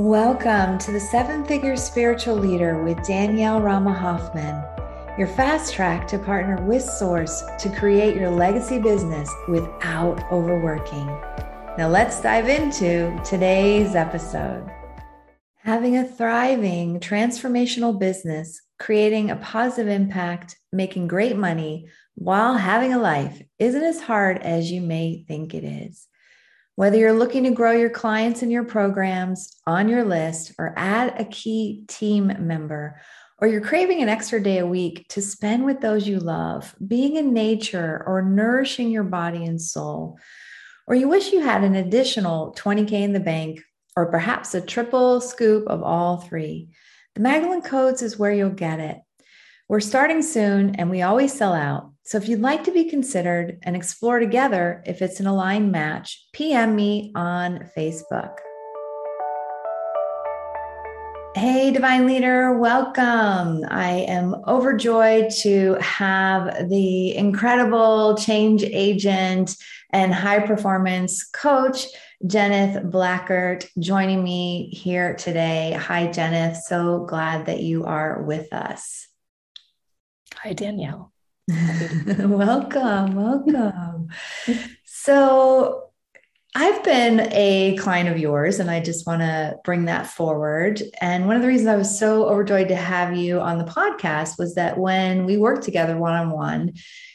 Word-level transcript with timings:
Welcome 0.00 0.78
to 0.78 0.92
the 0.92 0.98
Seven 0.98 1.44
Figure 1.44 1.76
Spiritual 1.76 2.36
Leader 2.36 2.82
with 2.82 3.06
Danielle 3.06 3.60
Rama 3.60 3.92
Hoffman, 3.92 4.64
your 5.18 5.26
fast 5.26 5.74
track 5.74 6.08
to 6.08 6.18
partner 6.18 6.56
with 6.64 6.82
Source 6.82 7.42
to 7.58 7.68
create 7.68 8.16
your 8.16 8.30
legacy 8.30 8.78
business 8.78 9.30
without 9.46 10.18
overworking. 10.32 11.06
Now, 11.76 11.88
let's 11.90 12.18
dive 12.22 12.48
into 12.48 13.14
today's 13.26 13.94
episode. 13.94 14.66
Having 15.56 15.98
a 15.98 16.08
thriving, 16.08 16.98
transformational 16.98 17.98
business, 17.98 18.62
creating 18.78 19.30
a 19.30 19.36
positive 19.36 19.92
impact, 19.92 20.56
making 20.72 21.08
great 21.08 21.36
money 21.36 21.88
while 22.14 22.54
having 22.54 22.94
a 22.94 22.98
life 22.98 23.42
isn't 23.58 23.84
as 23.84 24.00
hard 24.00 24.38
as 24.38 24.72
you 24.72 24.80
may 24.80 25.26
think 25.28 25.52
it 25.52 25.62
is. 25.62 26.08
Whether 26.80 26.96
you're 26.96 27.12
looking 27.12 27.44
to 27.44 27.50
grow 27.50 27.72
your 27.72 27.90
clients 27.90 28.40
and 28.40 28.50
your 28.50 28.64
programs 28.64 29.54
on 29.66 29.86
your 29.86 30.02
list 30.02 30.54
or 30.58 30.72
add 30.78 31.12
a 31.20 31.26
key 31.26 31.84
team 31.88 32.34
member, 32.38 32.98
or 33.36 33.48
you're 33.48 33.60
craving 33.60 34.00
an 34.00 34.08
extra 34.08 34.42
day 34.42 34.56
a 34.56 34.66
week 34.66 35.06
to 35.10 35.20
spend 35.20 35.66
with 35.66 35.82
those 35.82 36.08
you 36.08 36.18
love, 36.18 36.74
being 36.88 37.16
in 37.16 37.34
nature 37.34 38.02
or 38.06 38.22
nourishing 38.22 38.90
your 38.90 39.04
body 39.04 39.44
and 39.44 39.60
soul, 39.60 40.18
or 40.86 40.94
you 40.94 41.06
wish 41.06 41.32
you 41.32 41.42
had 41.42 41.64
an 41.64 41.74
additional 41.74 42.54
20K 42.54 42.92
in 42.92 43.12
the 43.12 43.20
bank, 43.20 43.62
or 43.94 44.10
perhaps 44.10 44.54
a 44.54 44.62
triple 44.62 45.20
scoop 45.20 45.68
of 45.68 45.82
all 45.82 46.16
three, 46.16 46.70
the 47.14 47.20
Magdalene 47.20 47.60
Codes 47.60 48.00
is 48.00 48.18
where 48.18 48.32
you'll 48.32 48.48
get 48.48 48.80
it. 48.80 48.96
We're 49.70 49.78
starting 49.78 50.20
soon 50.20 50.74
and 50.74 50.90
we 50.90 51.02
always 51.02 51.32
sell 51.32 51.52
out. 51.52 51.92
So 52.02 52.18
if 52.18 52.28
you'd 52.28 52.40
like 52.40 52.64
to 52.64 52.72
be 52.72 52.90
considered 52.90 53.60
and 53.62 53.76
explore 53.76 54.18
together 54.18 54.82
if 54.84 55.00
it's 55.00 55.20
an 55.20 55.28
aligned 55.28 55.70
match, 55.70 56.26
PM 56.32 56.74
me 56.74 57.12
on 57.14 57.70
Facebook. 57.76 58.38
Hey, 61.36 61.70
Divine 61.70 62.04
Leader, 62.04 62.58
welcome. 62.58 63.64
I 63.70 64.04
am 64.08 64.34
overjoyed 64.48 65.30
to 65.42 65.74
have 65.74 66.68
the 66.68 67.14
incredible 67.14 68.16
change 68.16 68.64
agent 68.64 69.54
and 69.90 70.12
high 70.12 70.40
performance 70.40 71.22
coach, 71.22 71.86
Jenith 72.24 72.90
Blackert, 72.90 73.68
joining 73.78 74.24
me 74.24 74.70
here 74.70 75.14
today. 75.14 75.78
Hi, 75.78 76.08
Jenith. 76.08 76.56
So 76.56 77.04
glad 77.04 77.46
that 77.46 77.60
you 77.60 77.84
are 77.84 78.20
with 78.24 78.52
us. 78.52 79.06
Hi, 80.42 80.54
Danielle. 80.54 81.12
welcome, 81.48 83.14
welcome. 83.14 84.08
so, 84.84 85.90
I've 86.54 86.82
been 86.82 87.28
a 87.30 87.76
client 87.78 88.08
of 88.08 88.18
yours, 88.18 88.58
and 88.58 88.70
I 88.70 88.80
just 88.80 89.06
want 89.06 89.20
to 89.20 89.56
bring 89.64 89.84
that 89.84 90.06
forward. 90.06 90.82
And 91.02 91.26
one 91.26 91.36
of 91.36 91.42
the 91.42 91.48
reasons 91.48 91.68
I 91.68 91.76
was 91.76 91.98
so 91.98 92.24
overjoyed 92.24 92.68
to 92.68 92.74
have 92.74 93.14
you 93.14 93.38
on 93.38 93.58
the 93.58 93.64
podcast 93.64 94.38
was 94.38 94.54
that 94.54 94.78
when 94.78 95.26
we 95.26 95.36
worked 95.36 95.62
together 95.62 95.98
one 95.98 96.14
on 96.14 96.30
one, 96.30 96.72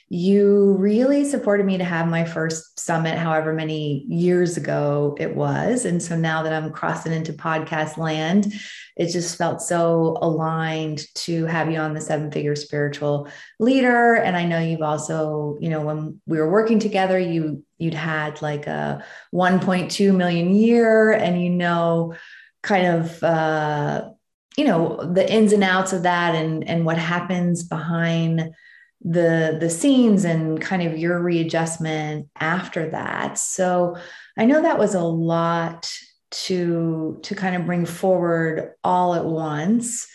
you 0.08 0.76
really 0.78 1.26
supported 1.26 1.66
me 1.66 1.80
to 1.80 1.84
have 1.84 2.08
my 2.08 2.26
first 2.26 2.80
summit, 2.80 3.18
however 3.18 3.54
many 3.54 4.06
years 4.08 4.56
ago 4.56 5.18
it 5.20 5.36
was. 5.36 5.84
And 5.84 6.02
so 6.02 6.16
now 6.16 6.44
that 6.44 6.54
I'm 6.54 6.72
crossing 6.72 7.12
into 7.12 7.34
podcast 7.34 7.98
land, 7.98 8.54
it 8.96 9.12
just 9.12 9.36
felt 9.36 9.64
so 9.64 10.18
aligned 10.22 11.04
to 11.16 11.46
have 11.46 11.72
you 11.72 11.80
on 11.80 11.96
the 11.96 12.02
seven 12.02 12.30
figure 12.30 12.56
spiritual 12.56 13.28
leader. 13.60 14.14
And 14.14 14.38
I 14.38 14.46
know 14.46 14.60
you've 14.60 14.84
also, 14.84 15.58
you 15.60 15.70
know, 15.70 15.82
when 15.82 16.22
we 16.28 16.38
were 16.38 16.52
working 16.52 16.78
together, 16.78 17.18
you 17.18 17.64
you'd 17.80 17.96
had 17.96 18.42
like 18.44 18.68
a 18.68 19.04
1.2 19.34 20.16
million 20.16 20.54
year, 20.56 21.12
and 21.12 21.42
you 21.42 21.50
know, 21.50 22.14
kind 22.62 22.86
of 22.86 23.24
uh, 23.24 24.10
you 24.56 24.66
know, 24.66 25.04
the 25.14 25.30
ins 25.30 25.52
and 25.52 25.64
outs 25.64 25.94
of 25.94 26.04
that 26.04 26.36
and 26.36 26.64
and 26.70 26.86
what 26.86 27.00
happens 27.00 27.64
behind 27.64 28.54
the 29.02 29.58
the 29.60 29.70
scenes 29.70 30.26
and 30.26 30.60
kind 30.60 30.82
of 30.82 30.98
your 30.98 31.22
readjustment 31.22 32.28
after 32.40 32.90
that. 32.90 33.38
So 33.38 33.98
i 34.38 34.46
know 34.46 34.62
that 34.62 34.80
was 34.80 34.96
a 34.96 35.04
lot 35.04 35.92
to 36.32 37.20
to 37.24 37.36
kind 37.36 37.56
of 37.56 37.66
bring 37.66 37.86
forward 37.86 38.74
all 38.84 39.16
at 39.16 39.26
once. 39.26 40.08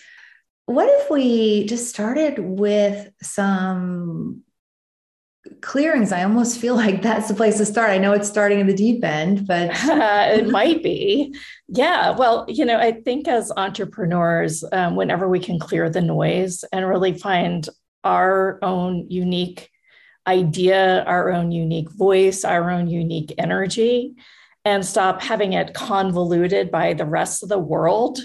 What 0.66 0.88
if 0.88 1.10
we 1.10 1.66
just 1.66 1.88
started 1.88 2.38
with 2.38 3.10
some 3.22 4.43
clearings? 5.62 6.12
I 6.12 6.22
almost 6.22 6.60
feel 6.60 6.77
like 6.77 7.03
that's 7.03 7.28
the 7.28 7.34
place 7.34 7.56
to 7.56 7.66
start. 7.66 7.91
I 7.91 7.99
know 7.99 8.12
it's 8.12 8.28
starting 8.28 8.60
in 8.60 8.66
the 8.66 8.75
deep 8.75 9.04
end 9.04 9.47
but 9.47 9.71
it 9.75 10.49
might 10.49 10.83
be. 10.83 11.34
Yeah. 11.69 12.10
Well 12.10 12.44
you 12.49 12.65
know 12.65 12.78
i 12.78 12.93
think 12.93 13.28
as 13.28 13.53
entrepreneurs 13.56 14.65
um, 14.72 14.97
whenever 14.97 15.28
we 15.28 15.38
can 15.38 15.59
clear 15.59 15.88
the 15.88 16.00
noise 16.00 16.65
and 16.72 16.88
really 16.88 17.16
find 17.16 17.69
our 18.05 18.59
own 18.62 19.06
unique 19.11 19.71
idea, 20.27 21.03
our 21.05 21.33
own 21.33 21.50
unique 21.50 21.91
voice, 21.91 22.44
our 22.44 22.71
own 22.71 22.88
unique 22.88 23.34
energy, 23.38 24.15
and 24.65 24.84
stop 24.84 25.22
having 25.22 25.55
it 25.55 25.75
convoluted 25.75 26.71
by 26.71 26.94
the 26.94 27.06
rest 27.06 27.43
of 27.43 27.49
the 27.49 27.59
world, 27.59 28.19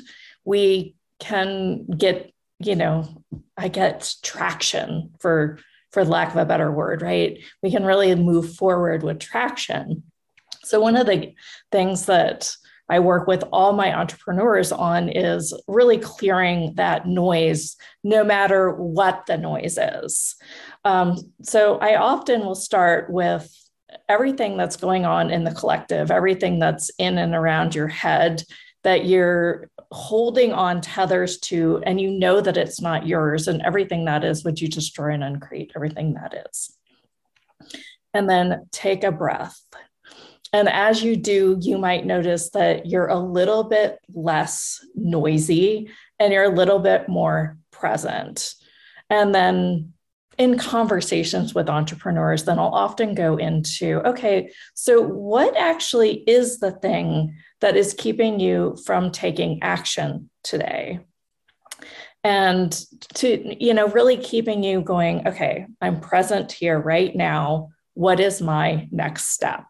we 0.43 0.95
can 1.19 1.85
get, 1.85 2.31
you 2.59 2.75
know, 2.75 3.23
I 3.57 3.69
get 3.69 4.13
traction 4.21 5.11
for 5.19 5.59
for 5.91 6.03
lack 6.03 6.31
of 6.31 6.35
a 6.35 6.45
better 6.45 6.69
word, 6.69 7.01
right? 7.01 7.39
We 7.63 7.71
can 7.71 7.85
really 7.85 8.13
move 8.15 8.53
forward 8.55 9.01
with 9.01 9.19
traction. 9.19 10.03
So 10.65 10.81
one 10.81 10.97
of 10.97 11.05
the 11.05 11.33
things 11.71 12.07
that 12.07 12.53
I 12.89 12.99
work 12.99 13.27
with 13.27 13.43
all 13.51 13.73
my 13.73 13.97
entrepreneurs 13.97 14.71
on 14.71 15.09
is 15.09 15.53
really 15.67 15.97
clearing 15.97 16.75
that 16.75 17.07
noise, 17.07 17.75
no 18.03 18.23
matter 18.23 18.71
what 18.71 19.25
the 19.25 19.37
noise 19.37 19.77
is. 19.79 20.35
Um, 20.83 21.17
so 21.41 21.77
I 21.79 21.95
often 21.95 22.41
will 22.41 22.55
start 22.55 23.11
with 23.11 23.51
everything 24.07 24.57
that's 24.57 24.75
going 24.75 25.05
on 25.05 25.31
in 25.31 25.43
the 25.43 25.53
collective, 25.53 26.11
everything 26.11 26.59
that's 26.59 26.91
in 26.99 27.17
and 27.17 27.33
around 27.33 27.73
your 27.73 27.87
head 27.87 28.43
that 28.83 29.05
you're 29.05 29.67
holding 29.91 30.53
on 30.53 30.79
tethers 30.79 31.39
to, 31.39 31.81
and 31.87 31.99
you 31.99 32.11
know 32.11 32.39
that 32.39 32.57
it's 32.57 32.79
not 32.79 33.07
yours, 33.07 33.47
and 33.47 33.61
everything 33.63 34.05
that 34.05 34.23
is, 34.23 34.43
would 34.43 34.61
you 34.61 34.67
destroy 34.67 35.11
and 35.11 35.23
uncreate 35.23 35.71
everything 35.75 36.13
that 36.13 36.45
is? 36.49 36.77
And 38.13 38.29
then 38.29 38.67
take 38.71 39.03
a 39.03 39.11
breath 39.11 39.59
and 40.55 40.69
as 40.69 41.03
you 41.03 41.17
do, 41.17 41.57
you 41.59 41.77
might 41.77 42.05
notice 42.05 42.51
that 42.51 42.85
you're 42.85 43.07
a 43.07 43.19
little 43.19 43.65
bit 43.65 43.99
less 44.13 44.79
noisy 44.95 45.89
and 46.17 46.31
you're 46.31 46.45
a 46.45 46.55
little 46.55 46.79
bit 46.79 47.09
more 47.09 47.57
present. 47.71 48.53
And 49.09 49.35
then 49.35 49.91
in 50.37 50.57
conversations 50.57 51.53
with 51.53 51.67
entrepreneurs, 51.67 52.45
then 52.45 52.57
I'll 52.57 52.73
often 52.73 53.15
go 53.15 53.35
into 53.35 53.99
okay, 54.05 54.49
so 54.73 55.01
what 55.01 55.57
actually 55.57 56.23
is 56.25 56.59
the 56.59 56.71
thing 56.71 57.35
that 57.59 57.75
is 57.75 57.93
keeping 57.93 58.39
you 58.39 58.77
from 58.85 59.11
taking 59.11 59.61
action 59.61 60.29
today? 60.41 61.01
And 62.23 62.71
to, 63.15 63.61
you 63.61 63.73
know, 63.73 63.89
really 63.89 64.15
keeping 64.15 64.63
you 64.63 64.79
going, 64.79 65.27
okay, 65.27 65.67
I'm 65.81 65.99
present 65.99 66.49
here 66.53 66.79
right 66.79 67.13
now. 67.13 67.71
What 67.93 68.21
is 68.21 68.41
my 68.41 68.87
next 68.89 69.31
step? 69.31 69.65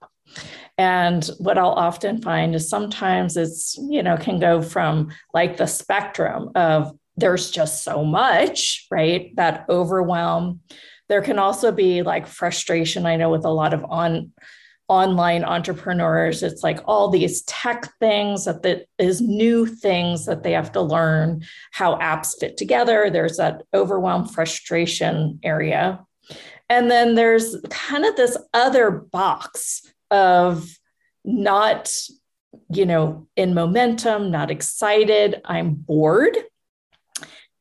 And 0.78 1.26
what 1.38 1.58
I'll 1.58 1.70
often 1.70 2.22
find 2.22 2.54
is 2.54 2.70
sometimes 2.70 3.38
it's, 3.38 3.78
you 3.90 4.04
know, 4.04 4.18
can 4.18 4.40
go 4.40 4.62
from 4.62 5.10
like 5.34 5.58
the 5.58 5.68
spectrum 5.68 6.52
of 6.56 6.98
there's 7.18 7.50
just 7.50 7.84
so 7.84 8.04
much, 8.04 8.88
right? 8.92 9.34
That 9.38 9.66
overwhelm. 9.70 10.60
There 11.08 11.22
can 11.22 11.40
also 11.40 11.72
be 11.72 12.02
like 12.02 12.28
frustration. 12.28 13.06
I 13.06 13.16
know 13.16 13.30
with 13.30 13.46
a 13.46 13.50
lot 13.50 13.74
of 13.74 13.86
on 13.86 14.34
online 14.88 15.44
entrepreneurs 15.44 16.44
it's 16.44 16.62
like 16.62 16.80
all 16.86 17.10
these 17.10 17.42
tech 17.44 17.92
things 18.00 18.46
that, 18.46 18.62
that 18.62 18.86
is 19.00 19.20
new 19.20 19.66
things 19.66 20.28
that 20.28 20.44
they 20.44 20.52
have 20.52 20.72
to 20.72 20.82
learn 20.82 21.44
how 21.72 21.98
apps 21.98 22.40
fit 22.40 22.56
together 22.56 23.10
there's 23.10 23.38
that 23.38 23.64
overwhelm 23.74 24.28
frustration 24.28 25.40
area 25.42 26.00
and 26.70 26.92
then 26.92 27.16
there's 27.16 27.56
kind 27.72 28.06
of 28.06 28.16
this 28.16 28.38
other 28.54 28.92
box 28.92 29.82
of 30.12 30.70
not, 31.24 31.92
you 32.70 32.86
know, 32.86 33.28
in 33.36 33.54
momentum, 33.54 34.32
not 34.32 34.52
excited. 34.52 35.42
I'm 35.46 35.74
bored. 35.74 36.38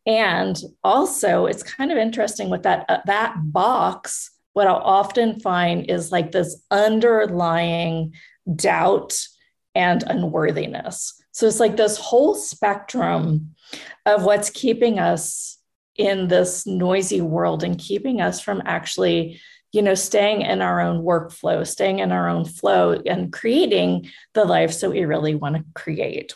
And 0.06 0.60
also, 0.82 1.46
it's 1.46 1.62
kind 1.62 1.90
of 1.90 1.98
interesting 1.98 2.50
with 2.50 2.64
that 2.64 2.84
uh, 2.88 2.98
that 3.06 3.36
box. 3.38 4.30
What 4.52 4.66
I'll 4.66 4.76
often 4.76 5.40
find 5.40 5.90
is 5.90 6.12
like 6.12 6.30
this 6.30 6.62
underlying 6.70 8.14
doubt 8.54 9.18
and 9.74 10.02
unworthiness. 10.04 11.20
So 11.32 11.46
it's 11.46 11.58
like 11.58 11.76
this 11.76 11.96
whole 11.96 12.34
spectrum 12.34 13.54
of 14.06 14.24
what's 14.24 14.50
keeping 14.50 14.98
us 14.98 15.58
in 15.96 16.28
this 16.28 16.66
noisy 16.66 17.20
world 17.20 17.64
and 17.64 17.78
keeping 17.78 18.20
us 18.20 18.40
from 18.40 18.62
actually 18.66 19.40
you 19.74 19.82
know 19.82 19.94
staying 19.94 20.42
in 20.42 20.62
our 20.62 20.80
own 20.80 21.02
workflow 21.02 21.66
staying 21.66 21.98
in 21.98 22.12
our 22.12 22.28
own 22.28 22.44
flow 22.44 22.92
and 23.06 23.32
creating 23.32 24.08
the 24.32 24.44
life 24.44 24.80
that 24.80 24.90
we 24.90 25.04
really 25.04 25.34
want 25.34 25.56
to 25.56 25.64
create 25.74 26.34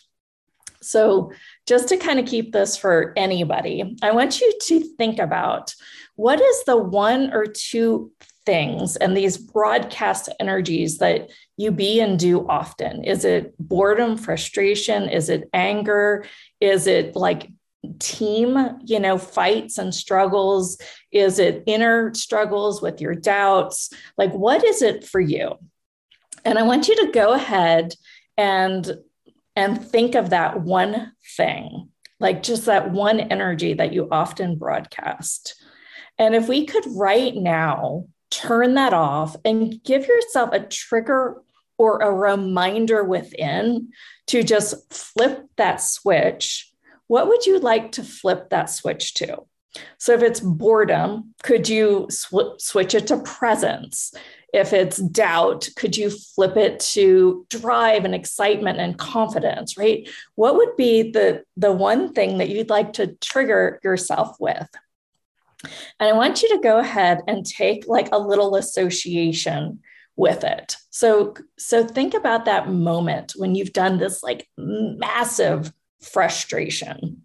So, 0.80 1.32
just 1.66 1.88
to 1.88 1.96
kind 1.96 2.20
of 2.20 2.26
keep 2.26 2.52
this 2.52 2.76
for 2.76 3.12
anybody, 3.16 3.96
I 4.00 4.12
want 4.12 4.40
you 4.40 4.52
to 4.68 4.80
think 4.96 5.18
about 5.18 5.74
what 6.14 6.40
is 6.40 6.64
the 6.64 6.76
one 6.76 7.32
or 7.32 7.46
two 7.46 8.12
things 8.46 8.96
and 8.96 9.14
these 9.14 9.36
broadcast 9.36 10.30
energies 10.40 10.98
that 10.98 11.28
you 11.58 11.70
be 11.70 12.00
and 12.00 12.18
do 12.18 12.46
often? 12.48 13.04
Is 13.04 13.24
it 13.24 13.54
boredom, 13.58 14.16
frustration? 14.16 15.08
Is 15.08 15.28
it 15.28 15.50
anger? 15.52 16.24
Is 16.60 16.86
it 16.86 17.14
like 17.14 17.50
team, 17.98 18.78
you 18.84 19.00
know, 19.00 19.18
fights 19.18 19.78
and 19.78 19.94
struggles? 19.94 20.78
Is 21.12 21.38
it 21.38 21.64
inner 21.66 22.14
struggles 22.14 22.82
with 22.82 23.00
your 23.00 23.14
doubts? 23.14 23.92
Like, 24.16 24.32
what 24.32 24.64
is 24.64 24.82
it 24.82 25.04
for 25.04 25.20
you? 25.20 25.54
And 26.44 26.58
I 26.58 26.62
want 26.62 26.88
you 26.88 26.96
to 26.96 27.12
go 27.12 27.32
ahead 27.32 27.94
and 28.36 28.98
and 29.56 29.84
think 29.84 30.14
of 30.14 30.30
that 30.30 30.60
one 30.60 31.12
thing, 31.36 31.88
like 32.20 32.44
just 32.44 32.66
that 32.66 32.92
one 32.92 33.18
energy 33.18 33.74
that 33.74 33.92
you 33.92 34.06
often 34.10 34.56
broadcast. 34.56 35.60
And 36.16 36.34
if 36.34 36.48
we 36.48 36.64
could 36.64 36.84
right 36.94 37.34
now 37.34 38.06
turn 38.30 38.74
that 38.74 38.92
off 38.92 39.34
and 39.44 39.82
give 39.82 40.06
yourself 40.06 40.50
a 40.52 40.60
trigger 40.60 41.42
or 41.76 42.00
a 42.00 42.12
reminder 42.12 43.02
within 43.02 43.90
to 44.26 44.42
just 44.42 44.92
flip 44.92 45.48
that 45.56 45.80
switch, 45.80 46.67
what 47.08 47.28
would 47.28 47.44
you 47.46 47.58
like 47.58 47.92
to 47.92 48.02
flip 48.02 48.50
that 48.50 48.70
switch 48.70 49.14
to? 49.14 49.38
So 49.98 50.14
if 50.14 50.22
it's 50.22 50.40
boredom, 50.40 51.34
could 51.42 51.68
you 51.68 52.06
sw- 52.10 52.58
switch 52.58 52.94
it 52.94 53.08
to 53.08 53.18
presence? 53.18 54.14
If 54.54 54.72
it's 54.72 54.96
doubt, 54.96 55.68
could 55.76 55.96
you 55.96 56.10
flip 56.10 56.56
it 56.56 56.80
to 56.80 57.46
drive 57.50 58.04
and 58.04 58.14
excitement 58.14 58.78
and 58.78 58.98
confidence, 58.98 59.76
right? 59.76 60.08
What 60.36 60.56
would 60.56 60.74
be 60.76 61.10
the, 61.10 61.44
the 61.56 61.72
one 61.72 62.14
thing 62.14 62.38
that 62.38 62.48
you'd 62.48 62.70
like 62.70 62.94
to 62.94 63.08
trigger 63.16 63.78
yourself 63.84 64.36
with? 64.40 64.68
And 66.00 66.08
I 66.08 66.12
want 66.12 66.42
you 66.42 66.48
to 66.50 66.62
go 66.62 66.78
ahead 66.78 67.20
and 67.26 67.44
take 67.44 67.86
like 67.86 68.08
a 68.12 68.18
little 68.18 68.54
association 68.56 69.80
with 70.16 70.44
it. 70.44 70.76
So 70.90 71.34
so 71.58 71.86
think 71.86 72.12
about 72.12 72.44
that 72.44 72.68
moment 72.68 73.32
when 73.36 73.54
you've 73.54 73.72
done 73.72 73.98
this 73.98 74.22
like 74.22 74.48
massive 74.56 75.72
frustration. 76.00 77.24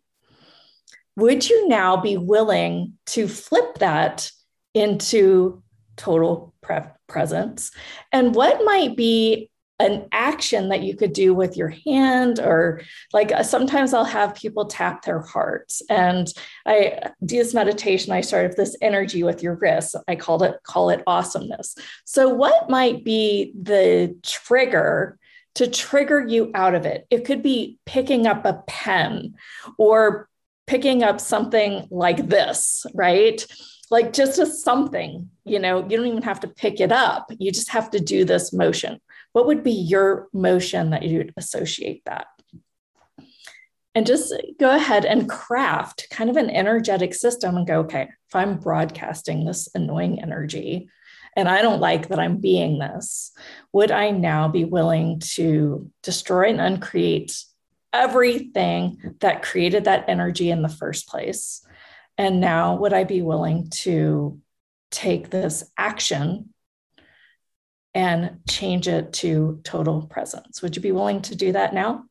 Would 1.16 1.50
you 1.50 1.68
now 1.68 1.98
be 1.98 2.18
willing 2.18 2.94
to 3.08 3.28
flip 3.28 3.76
that 3.80 4.32
into 4.74 5.62
total 5.96 6.54
pre- 6.62 6.80
presence? 7.08 7.72
And 8.12 8.34
what 8.34 8.66
might 8.66 8.98
be 8.98 9.52
an 9.80 10.08
action 10.12 10.70
that 10.70 10.84
you 10.84 10.96
could 10.96 11.14
do 11.14 11.34
with 11.34 11.58
your 11.58 11.70
hand 11.86 12.40
or 12.40 12.82
like 13.12 13.32
uh, 13.32 13.42
sometimes 13.42 13.94
i'll 13.94 14.06
have 14.06 14.36
people 14.36 14.66
tap 14.66 15.04
their 15.04 15.20
hearts 15.22 15.82
and 15.90 16.32
i 16.68 17.10
do 17.26 17.38
this 17.38 17.56
meditation 17.56 18.14
i 18.14 18.22
started 18.22 18.56
this 18.56 18.78
energy 18.82 19.24
with 19.24 19.42
your 19.42 19.56
wrists 19.56 19.96
i 20.08 20.16
called 20.16 20.44
it 20.44 20.56
call 20.64 20.90
it 20.90 21.04
awesomeness 21.08 21.76
so 22.06 22.30
what 22.30 22.70
might 22.70 23.04
be 23.04 23.52
the 23.60 24.16
trigger 24.22 25.18
to 25.56 25.68
trigger 25.68 26.20
you 26.20 26.52
out 26.54 26.76
of 26.76 26.86
it. 26.86 27.06
It 27.10 27.26
could 27.26 27.44
be 27.44 27.78
picking 27.86 28.28
up 28.28 28.46
a 28.46 28.64
pen 28.68 29.36
or 29.78 30.30
picking 30.66 31.04
up 31.04 31.20
something 31.20 31.88
like 31.92 32.28
this 32.28 32.86
right? 32.94 33.46
Like 33.92 34.14
just 34.14 34.40
a 34.40 34.46
something 34.46 35.30
you 35.46 35.60
know 35.60 35.84
you 35.84 35.98
don't 35.98 36.08
even 36.08 36.24
have 36.24 36.40
to 36.42 36.48
pick 36.48 36.80
it 36.80 36.92
up. 36.92 37.32
You 37.38 37.52
just 37.52 37.72
have 37.72 37.92
to 37.92 38.00
do 38.00 38.26
this 38.26 38.54
motion. 38.54 39.00
What 39.34 39.48
would 39.48 39.64
be 39.64 39.72
your 39.72 40.28
motion 40.34 40.92
that 40.92 41.04
you'd 41.04 41.34
associate 41.38 42.04
that? 42.06 42.28
And 43.96 44.08
just 44.08 44.34
go 44.60 44.76
ahead 44.76 45.06
and 45.06 45.30
craft 45.30 46.08
kind 46.10 46.30
of 46.30 46.38
an 46.38 46.50
energetic 46.50 47.14
system 47.14 47.58
and 47.58 47.68
go, 47.68 47.82
okay, 47.82 48.10
if 48.28 48.36
I'm 48.36 48.58
broadcasting 48.58 49.46
this 49.46 49.70
annoying 49.76 50.20
energy 50.22 50.90
and 51.36 51.50
I 51.50 51.62
don't 51.62 51.80
like 51.80 52.10
that 52.10 52.20
I'm 52.20 52.38
being 52.38 52.80
this, 52.80 53.32
would 53.72 53.92
I 53.92 54.12
now 54.12 54.48
be 54.48 54.66
willing 54.66 55.20
to 55.36 55.90
destroy 56.02 56.50
and 56.50 56.62
uncreate 56.62 57.44
everything 57.92 59.16
that 59.20 59.44
created 59.44 59.86
that 59.86 60.06
energy 60.08 60.50
in 60.50 60.62
the 60.62 60.70
first 60.70 61.08
place? 61.08 61.66
And 62.18 62.40
now 62.40 62.76
would 62.76 62.94
I 62.94 63.04
be 63.04 63.22
willing 63.22 63.70
to 63.82 64.40
take 64.92 65.30
this 65.30 65.64
action 65.78 66.54
and 67.96 68.40
change 68.50 68.88
it 68.88 69.14
to 69.14 69.60
total 69.64 70.04
presence. 70.04 70.62
Would 70.62 70.76
you 70.76 70.82
be 70.82 70.92
willing 70.92 71.22
to 71.24 71.36
do 71.36 71.52
that 71.52 71.74
now? 71.74 72.06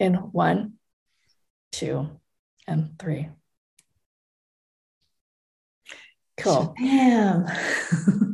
In 0.00 0.14
one, 0.14 0.74
two, 1.72 2.08
and 2.66 2.98
three. 2.98 3.28
Cool. 6.38 6.74
Bam. 6.78 7.46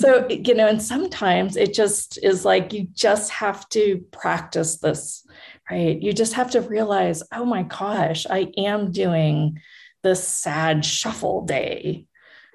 so, 0.00 0.26
you 0.28 0.54
know, 0.54 0.66
and 0.66 0.82
sometimes 0.82 1.56
it 1.56 1.74
just 1.74 2.18
is 2.22 2.44
like 2.44 2.72
you 2.72 2.88
just 2.92 3.30
have 3.32 3.68
to 3.70 4.04
practice 4.10 4.78
this, 4.78 5.26
right? 5.70 6.00
You 6.00 6.12
just 6.12 6.34
have 6.34 6.50
to 6.52 6.62
realize, 6.62 7.22
oh 7.32 7.44
my 7.44 7.64
gosh, 7.64 8.26
I 8.28 8.52
am 8.56 8.92
doing 8.92 9.60
this 10.02 10.26
sad 10.26 10.84
shuffle 10.84 11.44
day. 11.44 12.06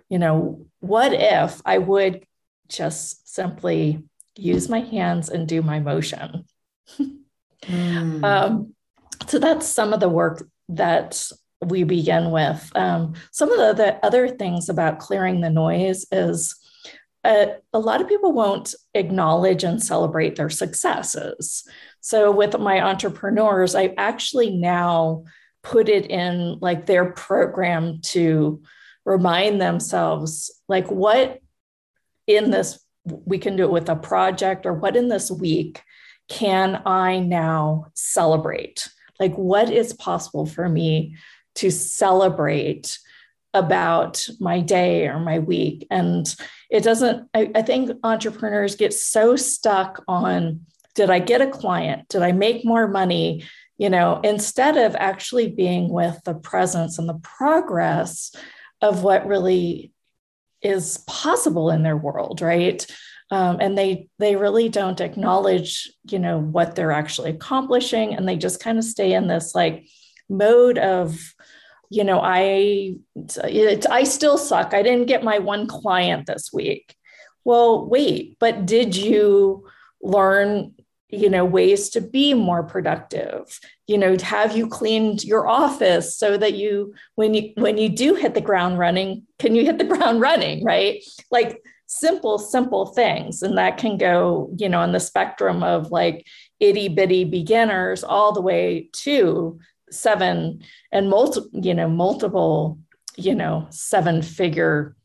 You 0.10 0.18
know, 0.20 0.66
what 0.80 1.14
if 1.14 1.62
I 1.66 1.78
would 1.78 2.26
just 2.68 3.32
simply 3.32 4.04
use 4.36 4.68
my 4.68 4.80
hands 4.80 5.30
and 5.30 5.48
do 5.48 5.62
my 5.62 5.80
motion. 5.80 6.46
mm. 7.00 8.24
um, 8.24 8.74
so 9.28 9.40
that's 9.40 9.68
some 9.68 9.94
of 9.94 10.00
the 10.00 10.10
work 10.10 10.48
that 10.70 11.30
we 11.62 11.84
begin 11.84 12.32
with. 12.32 12.72
Um, 12.76 13.14
some 13.32 13.52
of 13.52 13.58
the, 13.58 13.84
the, 13.84 14.06
other 14.06 14.30
things 14.30 14.70
about 14.70 15.00
clearing 15.00 15.42
the 15.42 15.50
noise 15.50 16.06
is 16.12 16.56
uh, 17.26 17.48
a 17.74 17.80
lot 17.80 18.02
of 18.02 18.08
people 18.08 18.32
won't 18.32 18.76
acknowledge 18.94 19.64
and 19.64 19.82
celebrate 19.82 20.36
their 20.36 20.50
successes. 20.50 21.68
So 22.02 22.32
with 22.32 22.58
my 22.60 22.82
entrepreneurs, 22.82 23.76
I 23.76 23.94
actually 23.98 24.52
now 24.56 25.26
put 25.64 25.90
it 25.90 26.10
in 26.12 26.60
like 26.62 26.86
their 26.86 27.12
program 27.12 28.00
to 28.02 28.62
remind 29.04 29.60
themselves 29.60 30.52
like 30.68 30.90
what 30.92 31.40
in 32.28 32.52
this 32.52 32.80
we 33.04 33.38
can 33.38 33.56
do 33.56 33.64
it 33.64 33.72
with 33.72 33.90
a 33.90 33.96
project 33.96 34.66
or 34.66 34.74
what 34.74 34.96
in 34.96 35.10
this 35.10 35.30
week 35.30 35.82
can 36.28 36.82
I 36.86 37.20
now 37.20 37.88
celebrate? 37.94 38.90
Like, 39.20 39.36
what 39.36 39.70
is 39.70 39.94
possible 39.94 40.46
for 40.46 40.68
me 40.68 41.16
to 41.56 41.72
celebrate 41.72 42.98
about 43.56 44.28
my 44.40 44.60
day 44.60 45.08
or 45.08 45.20
my 45.20 45.40
week? 45.40 45.88
And 45.90 46.28
it 46.70 46.84
doesn't, 46.84 47.28
I, 47.34 47.50
I, 47.56 47.62
think 47.64 47.90
entrepreneurs 48.04 48.76
get 48.76 48.94
so 48.94 49.36
stuck 49.36 50.04
on 50.08 50.66
did 50.94 51.10
I 51.10 51.20
get 51.20 51.42
a 51.42 51.48
client? 51.48 52.08
Did 52.08 52.22
I 52.22 52.32
make 52.32 52.66
more 52.66 52.88
money? 52.88 53.44
You 53.78 53.90
know, 53.90 54.22
instead 54.24 54.78
of 54.78 54.96
actually 54.96 55.50
being 55.50 55.90
with 55.90 56.22
the 56.24 56.34
presence 56.34 56.98
and 56.98 57.10
the 57.10 57.20
progress 57.20 58.34
of 58.82 59.04
what 59.04 59.28
really 59.28 59.92
is 60.62 61.00
possible 61.08 61.70
in 61.70 61.84
their 61.84 61.98
world, 61.98 62.42
right? 62.42 62.86
Um, 63.32 63.58
and 63.60 63.78
they 63.78 64.08
they 64.20 64.36
really 64.36 64.70
don't 64.70 65.02
acknowledge, 65.02 65.92
you 66.10 66.20
know, 66.20 66.40
what 66.40 66.76
they're 66.76 66.92
actually 66.92 67.32
accomplishing, 67.32 68.16
and 68.16 68.28
they 68.28 68.38
just 68.38 68.62
kind 68.62 68.78
of 68.78 68.84
stay 68.84 69.14
in 69.14 69.28
this 69.28 69.56
like 69.56 69.88
mode 70.30 70.78
of, 70.78 71.35
you 71.96 72.04
know, 72.04 72.20
I 72.22 72.98
it, 73.16 73.90
I 73.90 74.04
still 74.04 74.38
suck. 74.38 74.74
I 74.74 74.84
didn't 74.84 75.08
get 75.08 75.24
my 75.24 75.40
one 75.40 75.66
client 75.66 76.28
this 76.28 76.52
week. 76.52 76.94
Well, 77.46 77.86
wait, 77.86 78.38
but 78.40 78.66
did 78.66 78.98
you 78.98 79.68
learn 80.02 80.74
you 81.10 81.30
know 81.30 81.46
ways 81.46 81.90
to 81.90 82.02
be 82.02 82.34
more 82.34 82.64
productive 82.64 83.60
you 83.88 83.98
know 83.98 84.18
have 84.22 84.58
you 84.58 84.68
cleaned 84.68 85.24
your 85.24 85.48
office 85.48 86.18
so 86.18 86.36
that 86.36 86.56
you 86.56 86.94
when 87.14 87.34
you 87.34 87.54
when 87.58 87.78
you 87.78 87.90
do 87.90 88.16
hit 88.16 88.34
the 88.34 88.42
ground 88.42 88.80
running 88.80 89.24
can 89.38 89.56
you 89.56 89.64
hit 89.64 89.78
the 89.78 89.84
ground 89.96 90.20
running 90.20 90.64
right 90.64 91.04
like 91.32 91.62
simple 91.86 92.40
simple 92.40 92.88
things 92.88 93.44
and 93.44 93.58
that 93.58 93.78
can 93.78 93.98
go 93.98 94.50
you 94.58 94.68
know 94.68 94.82
on 94.82 94.92
the 94.92 95.00
spectrum 95.00 95.64
of 95.64 95.92
like 95.92 96.26
itty 96.60 96.90
bitty 96.90 97.24
beginners 97.24 98.04
all 98.04 98.32
the 98.32 98.42
way 98.42 98.90
to 98.92 99.60
seven 99.96 100.62
and 100.92 101.10
multiple 101.10 101.50
you 101.54 101.74
know 101.74 101.90
multiple 101.90 102.80
you 103.16 103.34
know 103.34 103.68
seven 103.70 104.22
figure 104.22 104.96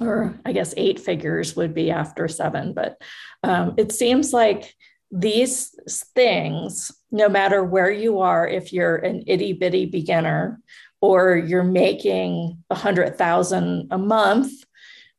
or 0.00 0.34
i 0.44 0.52
guess 0.52 0.74
eight 0.76 0.98
figures 0.98 1.54
would 1.54 1.74
be 1.74 1.90
after 1.90 2.26
seven 2.26 2.72
but 2.72 3.00
um, 3.42 3.74
it 3.76 3.92
seems 3.92 4.32
like 4.32 4.74
these 5.16 5.74
things, 6.14 6.90
no 7.12 7.28
matter 7.28 7.62
where 7.62 7.90
you 7.90 8.20
are, 8.20 8.48
if 8.48 8.72
you're 8.72 8.96
an 8.96 9.22
itty 9.28 9.52
bitty 9.52 9.86
beginner 9.86 10.60
or 11.00 11.36
you're 11.36 11.62
making 11.62 12.58
a 12.68 12.74
hundred 12.74 13.16
thousand 13.16 13.88
a 13.92 13.98
month, 13.98 14.50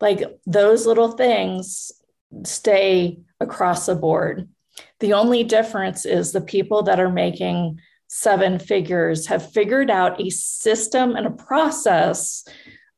like 0.01 0.24
those 0.45 0.85
little 0.85 1.12
things 1.12 1.93
stay 2.43 3.19
across 3.39 3.85
the 3.85 3.95
board. 3.95 4.50
The 5.00 5.13
only 5.13 5.45
difference 5.45 6.05
is 6.05 6.33
the 6.33 6.41
people 6.41 6.83
that 6.83 7.00
are 7.00 7.12
making 7.12 7.79
seven 8.07 8.59
figures 8.59 9.27
have 9.27 9.51
figured 9.51 9.89
out 9.89 10.21
a 10.21 10.29
system 10.29 11.15
and 11.15 11.27
a 11.27 11.31
process 11.31 12.45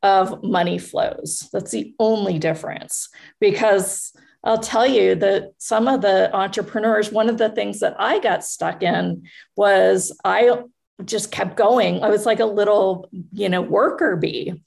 of 0.04 0.44
money 0.44 0.78
flows. 0.78 1.50
That's 1.52 1.72
the 1.72 1.94
only 2.00 2.40
difference 2.40 3.10
because 3.40 4.14
I'll 4.44 4.60
tell 4.60 4.86
you 4.86 5.16
that 5.16 5.54
some 5.58 5.88
of 5.88 6.02
the 6.02 6.34
entrepreneurs, 6.36 7.12
one 7.12 7.30
of 7.30 7.38
the 7.38 7.50
things 7.50 7.80
that 7.80 7.96
I 8.00 8.20
got 8.20 8.44
stuck 8.44 8.84
in 8.84 9.24
was 9.56 10.18
I 10.24 10.64
just 11.04 11.32
kept 11.32 11.58
going. 11.58 12.04
I 12.04 12.10
was 12.10 12.26
like 12.26 12.40
a 12.40 12.46
little, 12.46 13.10
you 13.34 13.50
know, 13.50 13.62
worker 13.62 14.16
bee, 14.16 14.62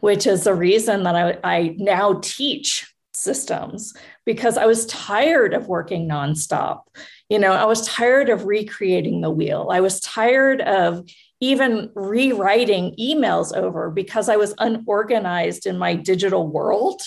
which 0.00 0.26
is 0.26 0.44
the 0.44 0.54
reason 0.54 1.02
that 1.02 1.14
I, 1.14 1.38
I 1.44 1.74
now 1.78 2.20
teach 2.22 2.92
systems 3.28 3.94
because 4.24 4.56
I 4.56 4.64
was 4.64 4.86
tired 4.86 5.52
of 5.52 5.68
working 5.68 6.08
nonstop. 6.08 6.80
You 7.28 7.38
know, 7.38 7.52
I 7.52 7.66
was 7.66 7.86
tired 7.86 8.30
of 8.30 8.46
recreating 8.46 9.20
the 9.20 9.30
wheel. 9.30 9.68
I 9.70 9.80
was 9.80 10.00
tired 10.00 10.62
of 10.62 11.06
even 11.40 11.90
rewriting 11.94 12.96
emails 12.98 13.54
over 13.54 13.90
because 13.90 14.30
I 14.30 14.36
was 14.36 14.54
unorganized 14.58 15.66
in 15.66 15.76
my 15.76 15.94
digital 15.94 16.48
world 16.48 17.02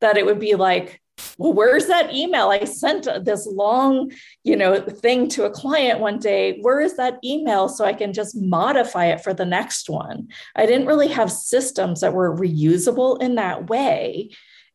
that 0.00 0.16
it 0.16 0.26
would 0.26 0.40
be 0.40 0.56
like, 0.56 1.00
well, 1.38 1.52
where's 1.52 1.86
that 1.86 2.12
email? 2.12 2.48
I 2.48 2.64
sent 2.64 3.06
this 3.24 3.46
long, 3.46 4.10
you 4.42 4.56
know, 4.56 4.80
thing 4.80 5.28
to 5.30 5.44
a 5.44 5.50
client 5.50 6.00
one 6.00 6.18
day. 6.18 6.58
Where 6.60 6.80
is 6.80 6.96
that 6.96 7.18
email 7.24 7.68
so 7.68 7.84
I 7.84 7.92
can 7.92 8.12
just 8.12 8.36
modify 8.36 9.06
it 9.06 9.22
for 9.22 9.32
the 9.32 9.46
next 9.46 9.88
one? 9.88 10.28
I 10.56 10.66
didn't 10.66 10.86
really 10.86 11.08
have 11.08 11.30
systems 11.30 12.00
that 12.00 12.14
were 12.14 12.36
reusable 12.36 13.22
in 13.22 13.36
that 13.36 13.68
way. 13.68 14.30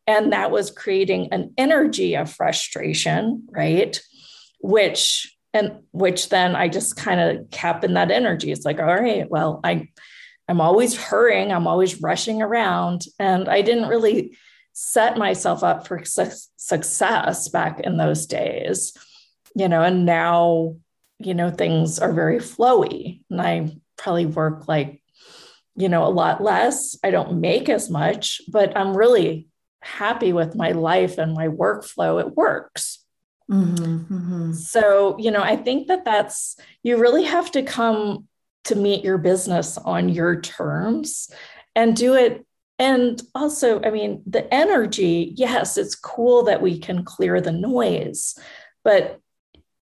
And 0.06 0.32
that 0.32 0.50
was 0.50 0.70
creating 0.70 1.28
an 1.32 1.52
energy 1.58 2.16
of 2.16 2.32
frustration, 2.32 3.46
right? 3.50 4.00
Which 4.60 5.32
and 5.52 5.80
which 5.92 6.28
then 6.28 6.54
I 6.54 6.68
just 6.68 6.96
kind 6.96 7.18
of 7.20 7.50
cap 7.50 7.82
in 7.82 7.94
that 7.94 8.10
energy. 8.10 8.52
It's 8.52 8.64
like, 8.64 8.78
all 8.78 8.94
right, 8.94 9.28
well, 9.28 9.60
I 9.64 9.88
I'm 10.48 10.60
always 10.60 10.94
hurrying, 10.94 11.50
I'm 11.50 11.66
always 11.66 12.00
rushing 12.00 12.40
around. 12.40 13.04
And 13.18 13.48
I 13.48 13.62
didn't 13.62 13.88
really 13.88 14.36
set 14.72 15.16
myself 15.16 15.64
up 15.64 15.86
for 15.86 16.04
su- 16.04 16.30
success 16.56 17.48
back 17.48 17.80
in 17.80 17.96
those 17.96 18.26
days, 18.26 18.92
you 19.54 19.68
know, 19.68 19.82
and 19.82 20.04
now, 20.04 20.76
you 21.18 21.34
know, 21.34 21.50
things 21.50 21.98
are 21.98 22.12
very 22.12 22.38
flowy. 22.38 23.22
And 23.30 23.40
I 23.40 23.76
probably 23.96 24.26
work 24.26 24.68
like, 24.68 25.02
you 25.74 25.88
know, 25.88 26.04
a 26.04 26.12
lot 26.12 26.42
less. 26.42 26.96
I 27.02 27.10
don't 27.10 27.40
make 27.40 27.68
as 27.68 27.90
much, 27.90 28.40
but 28.48 28.76
I'm 28.76 28.96
really 28.96 29.48
happy 29.86 30.32
with 30.32 30.54
my 30.54 30.72
life 30.72 31.18
and 31.18 31.32
my 31.32 31.48
workflow. 31.48 32.20
It 32.20 32.36
works. 32.36 33.04
Mm-hmm, 33.50 34.14
mm-hmm. 34.14 34.52
So, 34.52 35.16
you 35.18 35.30
know, 35.30 35.42
I 35.42 35.56
think 35.56 35.86
that 35.86 36.04
that's, 36.04 36.56
you 36.82 36.98
really 36.98 37.24
have 37.24 37.50
to 37.52 37.62
come 37.62 38.26
to 38.64 38.74
meet 38.74 39.04
your 39.04 39.18
business 39.18 39.78
on 39.78 40.08
your 40.08 40.40
terms 40.40 41.30
and 41.74 41.94
do 41.94 42.14
it. 42.14 42.44
And 42.78 43.22
also, 43.34 43.80
I 43.82 43.90
mean, 43.90 44.22
the 44.26 44.52
energy, 44.52 45.32
yes, 45.36 45.78
it's 45.78 45.94
cool 45.94 46.44
that 46.44 46.60
we 46.60 46.78
can 46.78 47.04
clear 47.04 47.40
the 47.40 47.52
noise, 47.52 48.36
but 48.82 49.20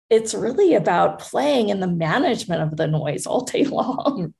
it's 0.08 0.34
really 0.34 0.74
about 0.74 1.18
playing 1.18 1.68
in 1.68 1.80
the 1.80 1.86
management 1.86 2.62
of 2.62 2.76
the 2.76 2.86
noise 2.86 3.26
all 3.26 3.44
day 3.44 3.64
long 3.64 4.34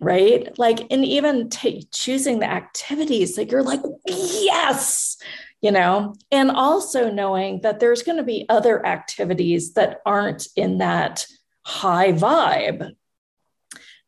right 0.00 0.58
like 0.58 0.80
and 0.90 1.04
even 1.04 1.48
t- 1.50 1.86
choosing 1.92 2.38
the 2.38 2.50
activities 2.50 3.36
that 3.36 3.50
you're 3.50 3.62
like 3.62 3.80
yes 4.06 5.18
you 5.62 5.70
know, 5.70 6.14
and 6.32 6.50
also 6.50 7.10
knowing 7.10 7.60
that 7.60 7.78
there's 7.78 8.02
going 8.02 8.18
to 8.18 8.24
be 8.24 8.44
other 8.48 8.84
activities 8.84 9.74
that 9.74 10.00
aren't 10.04 10.48
in 10.56 10.78
that 10.78 11.24
high 11.64 12.12
vibe. 12.12 12.94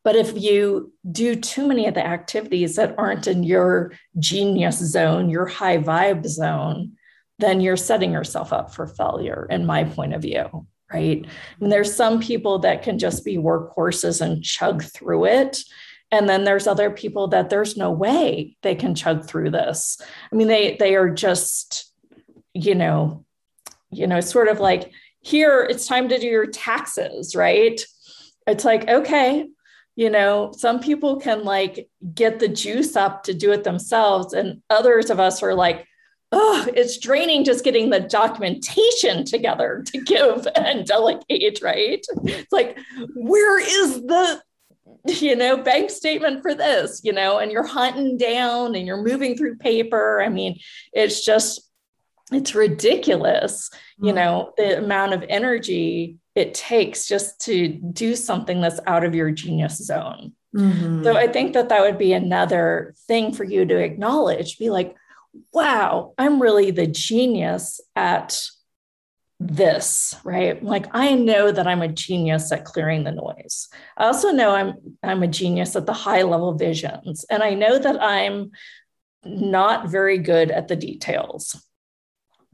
But 0.02 0.16
if 0.16 0.36
you 0.36 0.92
do 1.10 1.36
too 1.36 1.66
many 1.66 1.86
of 1.86 1.94
the 1.94 2.04
activities 2.04 2.76
that 2.76 2.96
aren't 2.98 3.28
in 3.28 3.44
your 3.44 3.92
genius 4.18 4.78
zone, 4.78 5.30
your 5.30 5.46
high 5.46 5.78
vibe 5.78 6.26
zone, 6.26 6.96
then 7.38 7.60
you're 7.60 7.76
setting 7.76 8.12
yourself 8.12 8.52
up 8.52 8.74
for 8.74 8.86
failure, 8.86 9.46
in 9.48 9.64
my 9.64 9.84
point 9.84 10.12
of 10.12 10.22
view. 10.22 10.66
Right. 10.92 11.26
And 11.60 11.72
there's 11.72 11.94
some 11.94 12.20
people 12.20 12.58
that 12.60 12.82
can 12.82 12.98
just 12.98 13.24
be 13.24 13.36
workhorses 13.36 14.20
and 14.20 14.44
chug 14.44 14.82
through 14.82 15.26
it. 15.26 15.64
And 16.10 16.28
then 16.28 16.44
there's 16.44 16.66
other 16.66 16.90
people 16.90 17.28
that 17.28 17.50
there's 17.50 17.76
no 17.76 17.90
way 17.90 18.56
they 18.62 18.74
can 18.74 18.94
chug 18.94 19.26
through 19.26 19.50
this. 19.50 20.00
I 20.32 20.36
mean 20.36 20.48
they 20.48 20.76
they 20.76 20.94
are 20.94 21.10
just 21.10 21.90
you 22.52 22.74
know 22.74 23.24
you 23.90 24.06
know 24.06 24.20
sort 24.20 24.48
of 24.48 24.60
like 24.60 24.92
here 25.20 25.66
it's 25.68 25.88
time 25.88 26.08
to 26.10 26.18
do 26.18 26.26
your 26.26 26.46
taxes 26.46 27.34
right? 27.34 27.84
It's 28.46 28.64
like 28.64 28.88
okay 28.88 29.48
you 29.96 30.10
know 30.10 30.52
some 30.56 30.80
people 30.80 31.16
can 31.16 31.44
like 31.44 31.88
get 32.14 32.38
the 32.38 32.48
juice 32.48 32.94
up 32.96 33.24
to 33.24 33.34
do 33.34 33.52
it 33.52 33.64
themselves. 33.64 34.32
And 34.34 34.62
others 34.70 35.10
of 35.10 35.18
us 35.18 35.42
are 35.42 35.54
like 35.54 35.86
oh 36.34 36.68
it's 36.74 36.98
draining 36.98 37.44
just 37.44 37.64
getting 37.64 37.90
the 37.90 38.00
documentation 38.00 39.24
together 39.24 39.82
to 39.86 40.00
give 40.02 40.46
and 40.56 40.86
delegate 40.86 41.60
right 41.62 42.04
it's 42.24 42.52
like 42.52 42.78
where 43.14 43.58
is 43.58 44.02
the 44.02 44.42
you 45.06 45.36
know, 45.36 45.56
bank 45.56 45.90
statement 45.90 46.42
for 46.42 46.54
this, 46.54 47.02
you 47.04 47.12
know, 47.12 47.38
and 47.38 47.52
you're 47.52 47.66
hunting 47.66 48.16
down 48.16 48.74
and 48.74 48.86
you're 48.86 49.02
moving 49.02 49.36
through 49.36 49.56
paper. 49.56 50.22
I 50.22 50.28
mean, 50.28 50.58
it's 50.92 51.24
just, 51.24 51.70
it's 52.32 52.54
ridiculous, 52.54 53.70
you 53.98 54.12
mm. 54.12 54.16
know, 54.16 54.52
the 54.56 54.78
amount 54.78 55.12
of 55.12 55.24
energy 55.28 56.16
it 56.34 56.54
takes 56.54 57.06
just 57.06 57.40
to 57.42 57.68
do 57.68 58.16
something 58.16 58.60
that's 58.60 58.80
out 58.86 59.04
of 59.04 59.14
your 59.14 59.30
genius 59.30 59.76
zone. 59.76 60.32
Mm-hmm. 60.56 61.04
So 61.04 61.16
I 61.16 61.28
think 61.28 61.52
that 61.52 61.68
that 61.68 61.82
would 61.82 61.98
be 61.98 62.12
another 62.12 62.94
thing 63.06 63.32
for 63.32 63.44
you 63.44 63.64
to 63.66 63.76
acknowledge, 63.76 64.58
be 64.58 64.70
like, 64.70 64.96
wow, 65.52 66.14
I'm 66.18 66.40
really 66.40 66.70
the 66.70 66.86
genius 66.86 67.80
at 67.94 68.40
this 69.40 70.14
right? 70.24 70.62
Like 70.62 70.86
i 70.92 71.14
know 71.14 71.50
that 71.50 71.66
i'm 71.66 71.82
a 71.82 71.88
genius 71.88 72.50
at 72.52 72.64
clearing 72.64 73.04
the 73.04 73.12
noise. 73.12 73.68
I 73.96 74.06
also 74.06 74.30
know 74.30 74.54
i'm 74.54 74.74
i'm 75.02 75.22
a 75.22 75.28
genius 75.28 75.76
at 75.76 75.86
the 75.86 75.92
high 75.92 76.22
level 76.22 76.54
visions 76.54 77.24
and 77.30 77.42
i 77.42 77.54
know 77.54 77.78
that 77.78 78.02
i'm 78.02 78.52
not 79.24 79.88
very 79.88 80.18
good 80.18 80.50
at 80.50 80.68
the 80.68 80.76
details. 80.76 81.60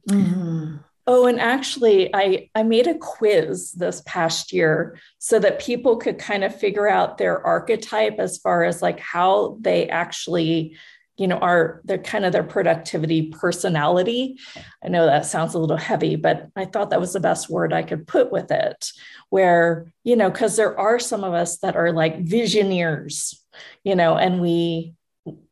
Mm-hmm. 0.08 0.76
oh 1.06 1.26
and 1.26 1.38
actually 1.38 2.12
i 2.14 2.48
i 2.54 2.62
made 2.62 2.86
a 2.86 2.96
quiz 2.96 3.72
this 3.72 4.02
past 4.06 4.50
year 4.50 4.98
so 5.18 5.38
that 5.38 5.60
people 5.60 5.98
could 5.98 6.18
kind 6.18 6.42
of 6.42 6.58
figure 6.58 6.88
out 6.88 7.18
their 7.18 7.46
archetype 7.46 8.18
as 8.18 8.38
far 8.38 8.64
as 8.64 8.80
like 8.80 8.98
how 8.98 9.58
they 9.60 9.90
actually 9.90 10.78
you 11.20 11.28
know 11.28 11.36
are 11.36 11.82
their 11.84 11.98
kind 11.98 12.24
of 12.24 12.32
their 12.32 12.42
productivity 12.42 13.28
personality. 13.28 14.38
I 14.82 14.88
know 14.88 15.04
that 15.06 15.26
sounds 15.26 15.54
a 15.54 15.58
little 15.58 15.76
heavy 15.76 16.16
but 16.16 16.48
i 16.56 16.64
thought 16.64 16.90
that 16.90 17.00
was 17.00 17.12
the 17.12 17.20
best 17.20 17.50
word 17.50 17.72
i 17.72 17.82
could 17.82 18.06
put 18.06 18.32
with 18.32 18.50
it 18.50 18.90
where 19.28 19.92
you 20.02 20.16
know 20.16 20.30
because 20.30 20.56
there 20.56 20.78
are 20.78 20.98
some 20.98 21.22
of 21.22 21.34
us 21.34 21.58
that 21.58 21.76
are 21.76 21.92
like 21.92 22.24
visioneers 22.24 23.36
you 23.84 23.94
know 23.94 24.16
and 24.16 24.40
we 24.40 24.94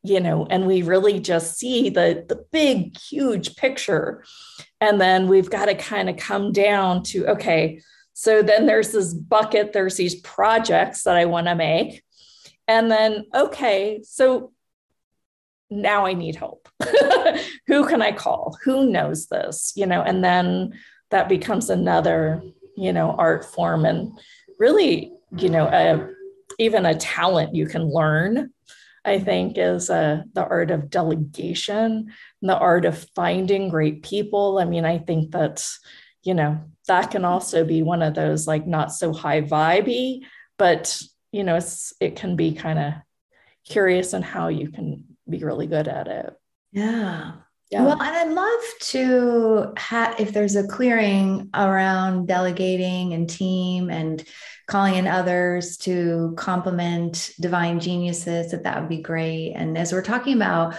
you 0.03 0.21
know 0.21 0.47
and 0.49 0.67
we 0.67 0.83
really 0.83 1.21
just 1.21 1.59
see 1.59 1.91
the 1.91 2.25
the 2.29 2.45
big 2.53 2.97
huge 2.99 3.57
picture. 3.57 4.25
And 4.81 5.01
then 5.01 5.29
we've 5.29 5.51
got 5.51 5.67
to 5.67 5.75
kind 5.75 6.09
of 6.09 6.17
come 6.17 6.53
down 6.53 7.03
to 7.05 7.27
okay 7.29 7.81
so 8.15 8.43
then 8.43 8.67
there's 8.67 8.93
this 8.93 9.13
bucket 9.13 9.73
there's 9.73 9.97
these 9.97 10.17
projects 10.17 11.03
that 11.05 11.17
i 11.17 11.25
want 11.25 11.47
to 11.47 11.55
make. 11.55 12.03
And 12.67 12.91
then 12.91 13.27
okay 13.35 14.01
so 14.05 14.53
now 15.71 16.07
I 16.07 16.15
need 16.15 16.37
help. 16.37 16.69
Who 17.67 17.87
can 17.87 18.03
I 18.03 18.13
call? 18.13 18.57
Who 18.65 18.91
knows 18.91 19.27
this? 19.27 19.73
You 19.77 19.87
know, 19.87 20.03
and 20.03 20.25
then 20.25 20.75
that 21.11 21.29
becomes 21.29 21.71
another, 21.71 22.43
you 22.77 22.93
know, 22.93 23.13
art 23.13 23.45
form 23.45 23.85
and 23.85 24.19
really, 24.59 25.13
you 25.37 25.49
know, 25.49 25.67
a, 25.67 26.09
even 26.59 26.87
a 26.87 26.95
talent 26.95 27.55
you 27.55 27.67
can 27.67 27.93
learn. 27.93 28.53
I 29.05 29.19
think 29.19 29.57
is 29.57 29.89
uh, 29.89 30.23
the 30.35 30.45
art 30.45 30.71
of 30.71 30.91
delegation, 30.91 32.13
the 32.43 32.57
art 32.57 32.85
of 32.85 33.07
finding 33.15 33.71
great 33.71 34.03
people. 34.03 34.59
I 34.59 34.65
mean, 34.65 34.85
I 34.85 34.99
think 34.99 35.31
that, 35.33 35.67
you 36.25 36.35
know, 36.35 36.61
that 36.89 37.11
can 37.11 37.25
also 37.25 37.65
be 37.65 37.83
one 37.83 38.03
of 38.03 38.15
those 38.15 38.47
like 38.47 38.67
not 38.67 38.93
so 38.93 39.15
high 39.15 39.41
vibey, 39.41 40.25
but 40.59 41.01
you 41.33 41.45
know, 41.45 41.57
it's, 41.57 41.95
it 42.01 42.17
can 42.17 42.37
be 42.37 42.53
kind 42.53 42.79
of 42.79 42.93
curious 43.65 44.13
in 44.13 44.23
how 44.23 44.49
you 44.49 44.71
can 44.71 45.05
be 45.31 45.45
really 45.45 45.67
good 45.67 45.89
at 45.89 46.09
it. 46.09 46.35
Yeah. 46.73 47.33
Yeah. 47.71 47.85
Well, 47.85 48.01
and 48.01 48.17
I'd 48.17 48.33
love 48.33 48.61
to 48.93 49.73
have 49.77 50.19
if 50.19 50.33
there's 50.33 50.57
a 50.57 50.67
clearing 50.67 51.51
around 51.55 52.27
delegating 52.27 53.13
and 53.13 53.29
team 53.29 53.91
and 53.91 54.25
calling 54.67 54.95
in 54.95 55.07
others 55.07 55.77
to 55.79 56.35
complement 56.37 57.33
divine 57.39 57.81
geniuses, 57.81 58.53
that 58.53 58.65
that 58.65 58.81
would 58.81 58.89
be 58.89 59.03
great. 59.03 59.53
And 59.53 59.77
as 59.77 59.93
we're 59.93 60.03
talking 60.03 60.35
about 60.35 60.77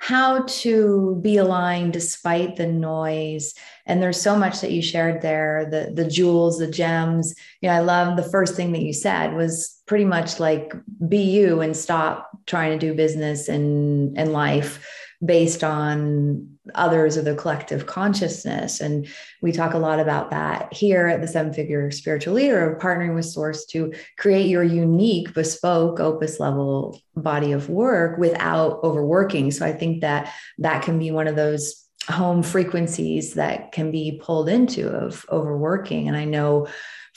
how 0.00 0.44
to 0.44 1.20
be 1.22 1.36
aligned 1.36 1.92
despite 1.92 2.56
the 2.56 2.66
noise 2.66 3.52
and 3.84 4.02
there's 4.02 4.20
so 4.20 4.34
much 4.34 4.62
that 4.62 4.72
you 4.72 4.80
shared 4.80 5.20
there 5.20 5.68
the 5.70 5.92
the 5.94 6.08
jewels 6.08 6.58
the 6.58 6.66
gems 6.66 7.34
you 7.60 7.68
know 7.68 7.74
i 7.74 7.80
love 7.80 8.16
the 8.16 8.30
first 8.30 8.54
thing 8.54 8.72
that 8.72 8.80
you 8.80 8.94
said 8.94 9.34
was 9.34 9.78
pretty 9.86 10.06
much 10.06 10.40
like 10.40 10.72
be 11.06 11.18
you 11.18 11.60
and 11.60 11.76
stop 11.76 12.29
trying 12.46 12.78
to 12.78 12.86
do 12.86 12.94
business 12.94 13.48
and 13.48 14.16
and 14.18 14.32
life 14.32 14.86
based 15.24 15.62
on 15.62 16.48
others 16.74 17.18
or 17.18 17.22
the 17.22 17.34
collective 17.34 17.86
consciousness. 17.86 18.80
And 18.80 19.06
we 19.42 19.52
talk 19.52 19.74
a 19.74 19.78
lot 19.78 20.00
about 20.00 20.30
that 20.30 20.72
here 20.72 21.06
at 21.08 21.20
the 21.20 21.28
Seven 21.28 21.52
Figure 21.52 21.90
Spiritual 21.90 22.34
Leader 22.34 22.70
of 22.70 22.80
partnering 22.80 23.14
with 23.14 23.26
Source 23.26 23.66
to 23.66 23.92
create 24.16 24.46
your 24.46 24.62
unique, 24.62 25.34
bespoke, 25.34 26.00
opus 26.00 26.40
level 26.40 26.98
body 27.16 27.52
of 27.52 27.68
work 27.68 28.18
without 28.18 28.82
overworking. 28.82 29.50
So 29.50 29.66
I 29.66 29.72
think 29.72 30.00
that 30.00 30.32
that 30.58 30.82
can 30.82 30.98
be 30.98 31.10
one 31.10 31.28
of 31.28 31.36
those 31.36 31.86
home 32.08 32.42
frequencies 32.42 33.34
that 33.34 33.72
can 33.72 33.90
be 33.90 34.20
pulled 34.22 34.48
into 34.48 34.88
of 34.88 35.26
overworking. 35.30 36.08
And 36.08 36.16
I 36.16 36.24
know 36.24 36.66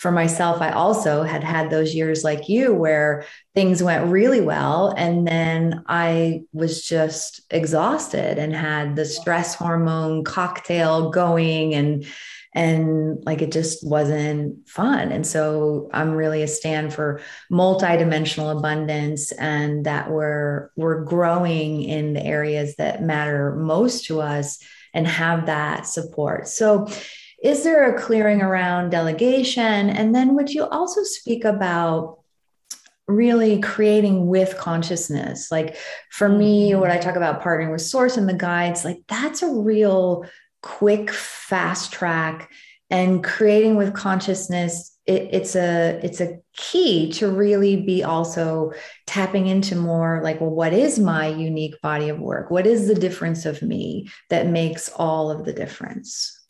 for 0.04 0.12
myself, 0.12 0.62
I 0.62 0.72
also 0.72 1.24
had 1.24 1.46
had 1.46 1.70
those 1.70 1.96
years 1.96 2.26
like 2.26 2.50
you 2.50 2.74
where 2.74 3.24
things 3.56 3.82
went 3.82 4.12
really 4.12 4.42
well. 4.42 4.94
And 4.98 5.26
then 5.26 5.82
I 5.88 6.42
was 6.52 6.86
just 6.86 7.40
exhausted 7.50 8.38
and 8.38 8.54
had 8.54 8.98
the 8.98 9.06
stress 9.06 9.56
hormone 9.56 10.26
cocktail 10.26 11.10
going 11.10 11.74
and 11.74 12.06
and 12.54 13.24
like 13.26 13.42
it 13.42 13.52
just 13.52 13.88
wasn't 13.88 14.70
fun 14.70 15.12
and 15.12 15.26
so 15.26 15.90
i'm 15.92 16.12
really 16.12 16.44
a 16.44 16.48
stand 16.48 16.94
for 16.94 17.20
multidimensional 17.52 18.56
abundance 18.56 19.32
and 19.32 19.88
that 19.88 20.12
we're 20.12 20.70
we're 20.76 21.04
growing 21.04 21.82
in 21.82 22.14
the 22.14 22.24
areas 22.24 22.76
that 22.76 23.02
matter 23.02 23.56
most 23.56 24.06
to 24.06 24.22
us 24.22 24.60
and 24.94 25.08
have 25.08 25.48
that 25.48 25.88
support 25.88 26.48
so 26.48 26.88
is 27.44 27.64
there 27.64 27.94
a 27.94 28.02
clearing 28.02 28.42
around 28.42 28.90
delegation? 28.90 29.90
And 29.90 30.16
then 30.16 30.36
would 30.36 30.50
you 30.50 30.66
also 30.66 31.04
speak 31.04 31.44
about 31.44 32.20
really 33.06 33.60
creating 33.60 34.28
with 34.28 34.58
consciousness? 34.58 35.52
Like 35.52 35.76
for 36.10 36.30
me, 36.30 36.72
mm-hmm. 36.72 36.80
what 36.80 36.90
I 36.90 36.98
talk 36.98 37.18
about 37.18 37.44
partnering 37.44 37.72
with 37.72 37.82
source 37.82 38.16
and 38.16 38.30
the 38.30 38.34
guides, 38.34 38.86
like 38.86 39.02
that's 39.10 39.44
a 39.44 39.52
real 39.52 40.26
quick, 40.62 41.12
fast 41.12 41.92
track 41.92 42.50
and 42.90 43.24
creating 43.24 43.76
with 43.76 43.94
consciousness 43.94 44.92
it, 45.06 45.28
it's 45.34 45.56
a 45.56 46.00
it's 46.02 46.22
a 46.22 46.40
key 46.56 47.12
to 47.12 47.28
really 47.28 47.76
be 47.76 48.04
also 48.04 48.72
tapping 49.06 49.48
into 49.48 49.76
more 49.76 50.22
like 50.24 50.40
well 50.40 50.50
what 50.50 50.72
is 50.72 50.98
my 50.98 51.28
unique 51.28 51.76
body 51.82 52.08
of 52.08 52.20
work 52.20 52.50
what 52.50 52.66
is 52.66 52.88
the 52.88 52.96
difference 52.96 53.46
of 53.46 53.62
me 53.62 54.08
that 54.30 54.48
makes 54.48 54.90
all 54.96 55.30
of 55.30 55.44
the 55.44 55.52
difference 55.52 56.43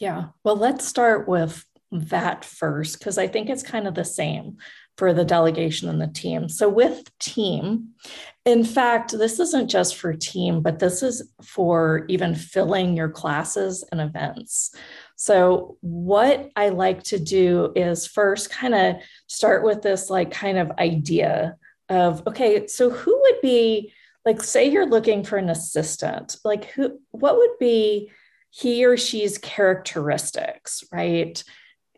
yeah. 0.00 0.26
Well, 0.42 0.56
let's 0.56 0.86
start 0.86 1.28
with 1.28 1.64
that 1.90 2.44
first, 2.44 2.98
because 2.98 3.18
I 3.18 3.28
think 3.28 3.48
it's 3.48 3.62
kind 3.62 3.86
of 3.86 3.94
the 3.94 4.04
same 4.04 4.58
for 4.96 5.12
the 5.12 5.24
delegation 5.24 5.88
and 5.88 6.00
the 6.00 6.06
team. 6.08 6.48
So, 6.48 6.68
with 6.68 7.16
team, 7.18 7.90
in 8.44 8.64
fact, 8.64 9.12
this 9.12 9.40
isn't 9.40 9.70
just 9.70 9.96
for 9.96 10.12
team, 10.12 10.60
but 10.60 10.78
this 10.78 11.02
is 11.02 11.30
for 11.42 12.04
even 12.08 12.34
filling 12.34 12.96
your 12.96 13.08
classes 13.08 13.84
and 13.90 14.00
events. 14.00 14.74
So, 15.16 15.78
what 15.80 16.50
I 16.56 16.70
like 16.70 17.02
to 17.04 17.18
do 17.18 17.72
is 17.76 18.06
first 18.06 18.50
kind 18.50 18.74
of 18.74 18.96
start 19.26 19.64
with 19.64 19.82
this, 19.82 20.10
like, 20.10 20.30
kind 20.30 20.58
of 20.58 20.72
idea 20.78 21.56
of 21.88 22.26
okay, 22.26 22.66
so 22.66 22.90
who 22.90 23.20
would 23.20 23.40
be 23.42 23.92
like, 24.24 24.42
say 24.42 24.70
you're 24.70 24.86
looking 24.86 25.22
for 25.22 25.36
an 25.36 25.50
assistant, 25.50 26.36
like, 26.44 26.66
who, 26.66 26.98
what 27.10 27.36
would 27.36 27.58
be 27.60 28.10
he 28.56 28.84
or 28.84 28.96
she's 28.96 29.36
characteristics, 29.36 30.84
right? 30.92 31.42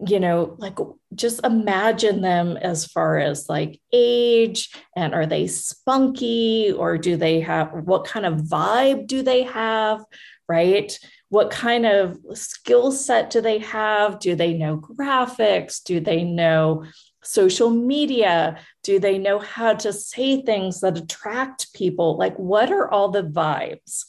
You 0.06 0.20
know, 0.20 0.54
like 0.56 0.78
just 1.14 1.44
imagine 1.44 2.22
them 2.22 2.56
as 2.56 2.86
far 2.86 3.18
as 3.18 3.46
like 3.46 3.78
age 3.92 4.70
and 4.96 5.14
are 5.14 5.26
they 5.26 5.48
spunky 5.48 6.72
or 6.72 6.96
do 6.96 7.16
they 7.16 7.40
have 7.40 7.72
what 7.72 8.06
kind 8.06 8.24
of 8.24 8.40
vibe 8.40 9.06
do 9.06 9.22
they 9.22 9.42
have, 9.42 10.02
right? 10.48 10.98
What 11.28 11.50
kind 11.50 11.84
of 11.84 12.18
skill 12.32 12.90
set 12.90 13.28
do 13.28 13.42
they 13.42 13.58
have? 13.58 14.18
Do 14.18 14.34
they 14.34 14.54
know 14.54 14.78
graphics? 14.78 15.84
Do 15.84 16.00
they 16.00 16.24
know 16.24 16.86
social 17.22 17.68
media? 17.68 18.60
Do 18.82 18.98
they 18.98 19.18
know 19.18 19.40
how 19.40 19.74
to 19.74 19.92
say 19.92 20.40
things 20.40 20.80
that 20.80 20.96
attract 20.96 21.74
people? 21.74 22.16
Like, 22.16 22.36
what 22.36 22.72
are 22.72 22.90
all 22.90 23.10
the 23.10 23.24
vibes? 23.24 24.04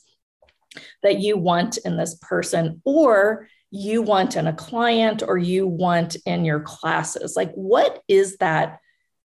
That 1.04 1.20
you 1.20 1.38
want 1.38 1.78
in 1.78 1.98
this 1.98 2.16
person 2.22 2.82
or 2.86 3.48
you 3.72 4.02
want 4.02 4.36
in 4.36 4.48
a 4.48 4.54
client 4.54 5.24
or 5.26 5.38
you 5.38 5.68
want 5.68 6.16
in 6.26 6.46
your 6.46 6.62
classes? 6.62 7.36
Like 7.36 7.52
what 7.54 8.02
is 8.08 8.38
that 8.38 8.80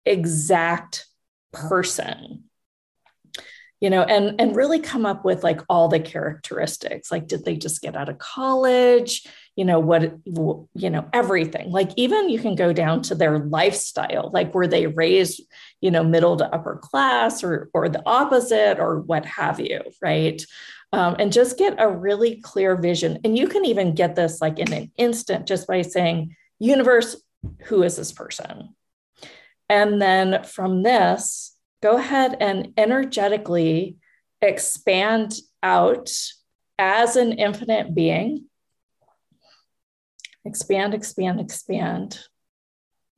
exact 0.06 1.06
person? 1.52 2.46
You 3.82 3.90
know 3.90 4.04
and 4.04 4.42
and 4.42 4.58
really 4.58 4.80
come 4.80 5.06
up 5.06 5.24
with 5.24 5.42
like 5.42 5.62
all 5.70 5.88
the 5.88 6.02
characteristics. 6.02 7.12
Like 7.12 7.28
did 7.28 7.46
they 7.46 7.56
just 7.56 7.82
get 7.82 7.96
out 7.96 8.10
of 8.10 8.18
college? 8.18 9.26
You 9.56 9.64
know 9.64 9.80
what 9.80 10.18
you 10.26 10.90
know 10.90 11.08
everything. 11.14 11.72
Like 11.72 11.92
even 11.96 12.30
you 12.30 12.40
can 12.40 12.56
go 12.56 12.74
down 12.74 13.04
to 13.04 13.16
their 13.16 13.40
lifestyle. 13.40 14.32
Like 14.34 14.54
were 14.54 14.68
they 14.68 14.88
raised 14.88 15.42
you 15.80 15.92
know 15.92 16.04
middle 16.04 16.36
to 16.38 16.54
upper 16.54 16.78
class 16.78 17.42
or 17.42 17.70
or 17.74 17.88
the 17.88 18.04
opposite 18.06 18.80
or 18.80 19.00
what 19.00 19.26
have 19.26 19.62
you 19.62 19.82
right 20.02 20.44
um, 20.92 21.16
and 21.20 21.32
just 21.32 21.58
get 21.58 21.76
a 21.78 21.90
really 21.90 22.42
clear 22.42 22.76
vision. 22.76 23.20
And 23.24 23.38
you 23.38 23.48
can 23.48 23.66
even 23.66 23.96
get 23.96 24.16
this 24.16 24.42
like 24.42 24.60
in 24.60 24.74
an 24.74 24.92
instant 24.98 25.48
just 25.48 25.68
by 25.68 25.82
saying, 25.82 26.36
universe, 26.58 27.16
who 27.66 27.84
is 27.84 27.96
this 27.96 28.12
person? 28.12 28.76
And 29.70 30.02
then 30.02 30.44
from 30.44 30.84
this, 30.84 31.56
go 31.82 31.98
ahead 31.98 32.36
and 32.40 32.74
energetically 32.76 33.98
expand 34.42 35.36
out 35.62 36.12
as 36.80 37.16
an 37.16 37.34
infinite 37.34 37.94
being. 37.94 38.46
Expand, 40.44 40.94
expand, 40.94 41.40
expand. 41.40 42.20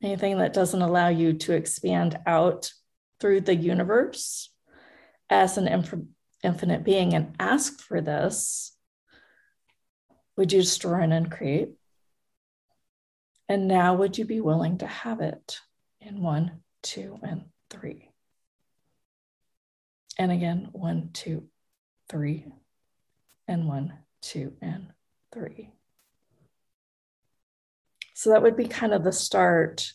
Anything 0.04 0.40
that 0.40 0.54
doesn't 0.54 0.82
allow 0.82 1.08
you 1.08 1.34
to 1.34 1.54
expand 1.54 2.20
out 2.26 2.74
through 3.20 3.42
the 3.42 3.56
universe 3.56 4.52
as 5.30 5.58
an 5.58 5.68
infinite 6.44 6.84
being 6.84 7.14
and 7.14 7.36
ask 7.40 7.82
for 7.82 8.02
this, 8.02 8.76
would 10.38 10.52
you 10.52 10.62
destroy 10.62 11.02
and 11.02 11.14
uncreate? 11.14 11.74
And 13.48 13.68
now, 13.68 13.96
would 13.96 14.18
you 14.18 14.26
be 14.26 14.40
willing 14.40 14.78
to 14.78 14.88
have 14.88 15.20
it 15.20 15.60
in 16.00 16.22
one, 16.22 16.62
two, 16.82 17.20
and 17.22 17.46
three? 17.70 18.12
And 20.18 20.32
again, 20.32 20.70
one, 20.72 21.10
two, 21.14 21.48
three, 22.10 22.46
and 23.48 23.68
one, 23.68 23.94
two, 24.22 24.54
and 24.62 24.88
three. 25.34 25.72
So 28.14 28.30
that 28.30 28.42
would 28.42 28.56
be 28.56 28.68
kind 28.68 28.94
of 28.94 29.04
the 29.04 29.12
start 29.12 29.94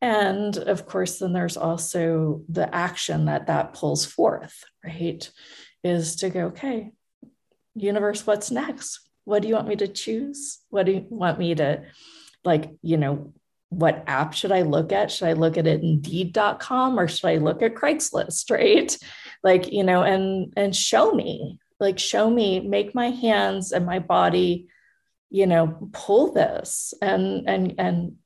and 0.00 0.56
of 0.56 0.86
course, 0.86 1.18
then 1.18 1.32
there's 1.32 1.56
also 1.56 2.42
the 2.48 2.72
action 2.74 3.26
that 3.26 3.48
that 3.48 3.74
pulls 3.74 4.06
forth, 4.06 4.64
right? 4.84 5.30
Is 5.84 6.16
to 6.16 6.30
go, 6.30 6.46
okay, 6.46 6.92
universe, 7.74 8.26
what's 8.26 8.50
next? 8.50 9.00
What 9.24 9.42
do 9.42 9.48
you 9.48 9.54
want 9.54 9.68
me 9.68 9.76
to 9.76 9.88
choose? 9.88 10.58
What 10.70 10.86
do 10.86 10.92
you 10.92 11.06
want 11.08 11.38
me 11.38 11.54
to, 11.54 11.84
like, 12.44 12.70
you 12.82 12.96
know, 12.96 13.32
what 13.68 14.02
app 14.06 14.34
should 14.34 14.52
I 14.52 14.62
look 14.62 14.90
at? 14.90 15.10
Should 15.10 15.28
I 15.28 15.34
look 15.34 15.56
at 15.56 15.66
it 15.66 15.82
indeed.com 15.82 16.98
or 16.98 17.06
should 17.06 17.28
I 17.28 17.36
look 17.36 17.62
at 17.62 17.74
Craigslist, 17.74 18.50
right? 18.50 18.96
Like, 19.42 19.72
you 19.72 19.84
know, 19.84 20.02
and 20.02 20.52
and 20.56 20.74
show 20.74 21.12
me, 21.12 21.58
like 21.78 21.98
show 21.98 22.28
me, 22.28 22.60
make 22.60 22.94
my 22.94 23.10
hands 23.10 23.72
and 23.72 23.86
my 23.86 23.98
body, 23.98 24.68
you 25.30 25.46
know, 25.46 25.90
pull 25.92 26.32
this 26.32 26.94
and 27.00 27.48
and 27.48 27.74
and 27.78 28.16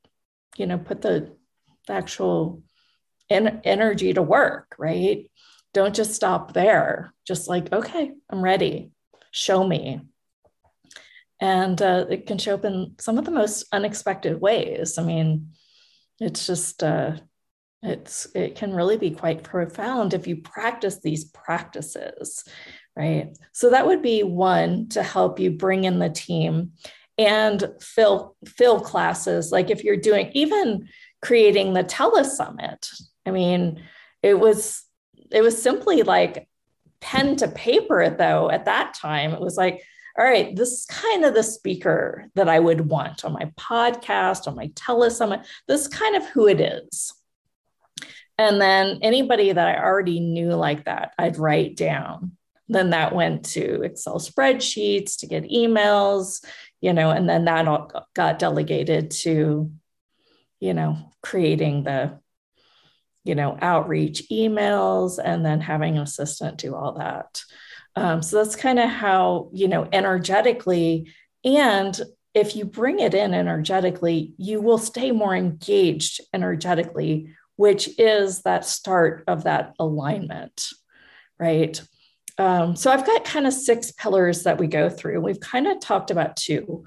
you 0.57 0.65
know, 0.65 0.77
put 0.77 1.01
the 1.01 1.35
actual 1.89 2.63
en- 3.29 3.61
energy 3.63 4.13
to 4.13 4.21
work, 4.21 4.75
right? 4.77 5.29
Don't 5.73 5.95
just 5.95 6.13
stop 6.13 6.53
there. 6.53 7.13
Just 7.27 7.47
like, 7.47 7.71
okay, 7.71 8.11
I'm 8.29 8.41
ready. 8.41 8.91
Show 9.31 9.65
me. 9.65 10.01
And 11.41 11.81
uh, 11.81 12.05
it 12.09 12.27
can 12.27 12.37
show 12.37 12.53
up 12.53 12.65
in 12.65 12.95
some 12.99 13.17
of 13.17 13.25
the 13.25 13.31
most 13.31 13.65
unexpected 13.71 14.39
ways. 14.39 14.97
I 14.97 15.03
mean, 15.03 15.51
it's 16.19 16.47
just, 16.47 16.81
uh, 16.81 17.17
it's 17.85 18.27
it 18.33 18.55
can 18.55 18.73
really 18.73 18.97
be 18.97 19.11
quite 19.11 19.43
profound 19.43 20.13
if 20.13 20.27
you 20.27 20.37
practice 20.37 20.99
these 20.99 21.25
practices 21.25 22.43
right 22.95 23.37
so 23.51 23.69
that 23.69 23.85
would 23.85 24.01
be 24.01 24.23
one 24.23 24.89
to 24.89 25.03
help 25.03 25.39
you 25.39 25.51
bring 25.51 25.83
in 25.83 25.99
the 25.99 26.09
team 26.09 26.71
and 27.17 27.71
fill 27.79 28.35
fill 28.45 28.79
classes 28.79 29.51
like 29.51 29.69
if 29.69 29.83
you're 29.83 29.97
doing 29.97 30.31
even 30.33 30.87
creating 31.21 31.73
the 31.73 31.83
telesummit. 31.83 32.89
I 33.25 33.31
mean, 33.31 33.83
it 34.21 34.39
was 34.39 34.83
it 35.31 35.41
was 35.41 35.61
simply 35.61 36.03
like 36.03 36.47
pen 37.01 37.35
to 37.37 37.47
paper, 37.47 38.09
though, 38.09 38.49
at 38.49 38.65
that 38.65 38.93
time, 38.93 39.31
it 39.31 39.39
was 39.39 39.57
like, 39.57 39.81
all 40.17 40.25
right, 40.25 40.55
this 40.55 40.71
is 40.71 40.85
kind 40.85 41.25
of 41.25 41.33
the 41.33 41.43
speaker 41.43 42.29
that 42.35 42.47
I 42.47 42.59
would 42.59 42.89
want 42.89 43.25
on 43.25 43.33
my 43.33 43.51
podcast, 43.57 44.47
on 44.47 44.55
my 44.55 44.69
telesummit. 44.69 45.45
This 45.67 45.81
is 45.81 45.87
kind 45.87 46.15
of 46.15 46.25
who 46.29 46.47
it 46.47 46.61
is. 46.61 47.13
And 48.37 48.59
then 48.59 48.99
anybody 49.01 49.51
that 49.51 49.67
I 49.67 49.81
already 49.81 50.19
knew 50.19 50.51
like 50.51 50.85
that, 50.85 51.13
I'd 51.17 51.37
write 51.37 51.75
down. 51.75 52.33
Then 52.67 52.89
that 52.89 53.13
went 53.13 53.45
to 53.51 53.83
Excel 53.83 54.19
spreadsheets 54.19 55.19
to 55.19 55.27
get 55.27 55.43
emails, 55.43 56.43
you 56.81 56.93
know, 56.93 57.11
and 57.11 57.29
then 57.29 57.45
that 57.45 57.67
all 57.67 57.91
got 58.13 58.39
delegated 58.39 59.11
to, 59.11 59.71
you 60.65 60.73
know, 60.73 60.97
creating 61.21 61.83
the, 61.83 62.19
you 63.23 63.35
know, 63.35 63.57
outreach 63.61 64.23
emails 64.31 65.19
and 65.23 65.45
then 65.45 65.61
having 65.61 65.97
an 65.97 66.03
assistant 66.03 66.57
do 66.57 66.75
all 66.75 66.93
that. 66.93 67.43
Um, 67.95 68.21
so 68.21 68.37
that's 68.37 68.55
kind 68.55 68.79
of 68.79 68.89
how, 68.89 69.49
you 69.53 69.67
know, 69.67 69.87
energetically, 69.91 71.13
and 71.43 72.01
if 72.33 72.55
you 72.57 72.65
bring 72.65 72.99
it 72.99 73.13
in 73.13 73.33
energetically, 73.33 74.33
you 74.37 74.59
will 74.59 74.77
stay 74.77 75.11
more 75.11 75.33
engaged 75.33 76.19
energetically, 76.33 77.29
which 77.55 77.87
is 77.97 78.41
that 78.41 78.65
start 78.65 79.23
of 79.27 79.45
that 79.45 79.73
alignment, 79.79 80.67
right? 81.39 81.81
Um, 82.37 82.75
so 82.75 82.91
I've 82.91 83.05
got 83.05 83.23
kind 83.23 83.47
of 83.47 83.53
six 83.53 83.93
pillars 83.93 84.43
that 84.43 84.57
we 84.57 84.67
go 84.67 84.89
through. 84.89 85.21
We've 85.21 85.39
kind 85.39 85.67
of 85.67 85.79
talked 85.79 86.11
about 86.11 86.35
two. 86.35 86.83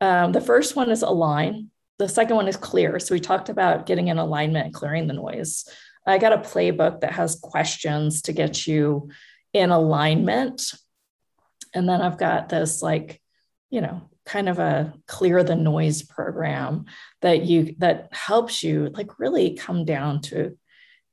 Um, 0.00 0.30
the 0.30 0.40
first 0.40 0.76
one 0.76 0.90
is 0.92 1.02
align. 1.02 1.71
The 2.02 2.08
second 2.08 2.34
one 2.34 2.48
is 2.48 2.56
clear. 2.56 2.98
So 2.98 3.14
we 3.14 3.20
talked 3.20 3.48
about 3.48 3.86
getting 3.86 4.08
in 4.08 4.18
alignment 4.18 4.74
clearing 4.74 5.06
the 5.06 5.12
noise. 5.14 5.68
I 6.04 6.18
got 6.18 6.32
a 6.32 6.38
playbook 6.38 7.02
that 7.02 7.12
has 7.12 7.38
questions 7.40 8.22
to 8.22 8.32
get 8.32 8.66
you 8.66 9.10
in 9.52 9.70
alignment. 9.70 10.72
And 11.72 11.88
then 11.88 12.02
I've 12.02 12.18
got 12.18 12.48
this 12.48 12.82
like, 12.82 13.22
you 13.70 13.80
know, 13.80 14.10
kind 14.26 14.48
of 14.48 14.58
a 14.58 14.94
clear 15.06 15.44
the 15.44 15.54
noise 15.54 16.02
program 16.02 16.86
that 17.20 17.44
you 17.44 17.76
that 17.78 18.08
helps 18.10 18.64
you 18.64 18.90
like 18.92 19.20
really 19.20 19.54
come 19.54 19.84
down 19.84 20.22
to 20.22 20.58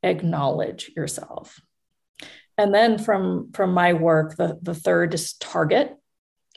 acknowledge 0.01 0.89
yourself. 0.95 1.61
And 2.57 2.73
then 2.73 2.97
from 2.97 3.51
from 3.51 3.75
my 3.75 3.93
work, 3.93 4.37
the, 4.37 4.57
the 4.59 4.73
third 4.73 5.13
is 5.13 5.33
target. 5.33 5.95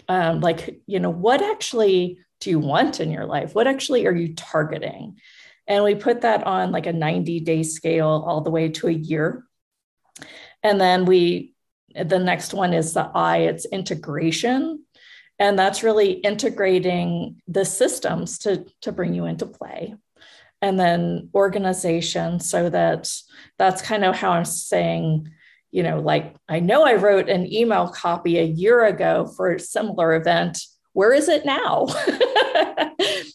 Um, 0.08 0.40
like, 0.40 0.80
you 0.86 1.00
know, 1.00 1.10
what 1.10 1.42
actually 1.42 2.16
do 2.42 2.50
you 2.50 2.58
want 2.58 3.00
in 3.00 3.10
your 3.10 3.24
life? 3.24 3.54
What 3.54 3.68
actually 3.68 4.06
are 4.06 4.14
you 4.14 4.34
targeting? 4.34 5.18
And 5.66 5.84
we 5.84 5.94
put 5.94 6.22
that 6.22 6.44
on 6.44 6.72
like 6.72 6.86
a 6.86 6.92
90 6.92 7.40
day 7.40 7.62
scale 7.62 8.24
all 8.26 8.40
the 8.40 8.50
way 8.50 8.68
to 8.68 8.88
a 8.88 8.92
year. 8.92 9.44
And 10.62 10.80
then 10.80 11.04
we 11.04 11.54
the 11.94 12.18
next 12.18 12.54
one 12.54 12.72
is 12.72 12.94
the 12.94 13.10
I, 13.14 13.38
it's 13.38 13.66
integration. 13.66 14.84
And 15.38 15.58
that's 15.58 15.82
really 15.82 16.12
integrating 16.12 17.42
the 17.48 17.64
systems 17.64 18.38
to, 18.38 18.64
to 18.82 18.92
bring 18.92 19.12
you 19.12 19.26
into 19.26 19.46
play. 19.46 19.94
And 20.62 20.78
then 20.78 21.30
organization, 21.34 22.40
so 22.40 22.70
that 22.70 23.12
that's 23.58 23.82
kind 23.82 24.04
of 24.04 24.14
how 24.14 24.30
I'm 24.30 24.44
saying, 24.44 25.28
you 25.70 25.82
know, 25.82 25.98
like 25.98 26.36
I 26.48 26.60
know 26.60 26.84
I 26.84 26.94
wrote 26.94 27.28
an 27.28 27.52
email 27.52 27.88
copy 27.88 28.38
a 28.38 28.44
year 28.44 28.84
ago 28.84 29.26
for 29.36 29.52
a 29.52 29.60
similar 29.60 30.14
event. 30.14 30.58
Where 30.92 31.12
is 31.12 31.28
it 31.28 31.44
now? 31.44 31.86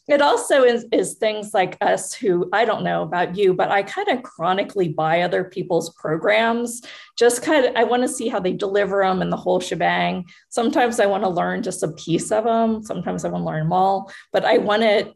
it 0.08 0.22
also 0.22 0.64
is, 0.64 0.86
is 0.92 1.16
things 1.16 1.54
like 1.54 1.78
us 1.82 2.14
who 2.14 2.50
I 2.54 2.66
don't 2.66 2.84
know 2.84 3.02
about 3.02 3.36
you, 3.36 3.54
but 3.54 3.72
I 3.72 3.84
kind 3.84 4.08
of 4.10 4.24
chronically 4.24 4.90
buy 4.90 5.22
other 5.22 5.44
people's 5.44 5.94
programs. 5.96 6.82
Just 7.18 7.42
kind 7.42 7.66
of, 7.66 7.76
I 7.76 7.84
want 7.84 8.04
to 8.04 8.08
see 8.08 8.28
how 8.28 8.40
they 8.40 8.54
deliver 8.54 9.02
them 9.04 9.22
and 9.22 9.32
the 9.32 9.38
whole 9.38 9.60
shebang. 9.60 10.26
Sometimes 10.50 11.00
I 11.00 11.08
want 11.08 11.24
to 11.24 11.30
learn 11.30 11.64
just 11.64 11.84
a 11.84 11.92
piece 11.94 12.32
of 12.32 12.44
them. 12.44 12.84
Sometimes 12.84 13.26
I 13.26 13.30
want 13.30 13.42
to 13.42 13.48
learn 13.48 13.64
them 13.64 13.74
all, 13.74 14.12
but 14.32 14.46
I 14.46 14.60
want 14.60 14.84
to 14.84 15.14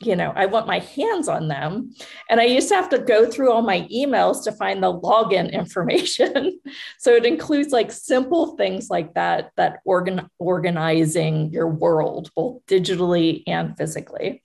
you 0.00 0.16
know, 0.16 0.32
I 0.34 0.46
want 0.46 0.66
my 0.66 0.80
hands 0.80 1.28
on 1.28 1.48
them. 1.48 1.94
And 2.28 2.40
I 2.40 2.44
used 2.44 2.68
to 2.68 2.74
have 2.74 2.88
to 2.90 2.98
go 2.98 3.30
through 3.30 3.52
all 3.52 3.62
my 3.62 3.82
emails 3.92 4.42
to 4.44 4.52
find 4.52 4.82
the 4.82 4.92
login 4.92 5.52
information. 5.52 6.58
so 6.98 7.12
it 7.12 7.24
includes 7.24 7.72
like 7.72 7.92
simple 7.92 8.56
things 8.56 8.90
like 8.90 9.14
that, 9.14 9.52
that 9.56 9.80
organ- 9.84 10.28
organizing 10.38 11.52
your 11.52 11.68
world, 11.68 12.30
both 12.34 12.64
digitally 12.66 13.44
and 13.46 13.76
physically. 13.76 14.42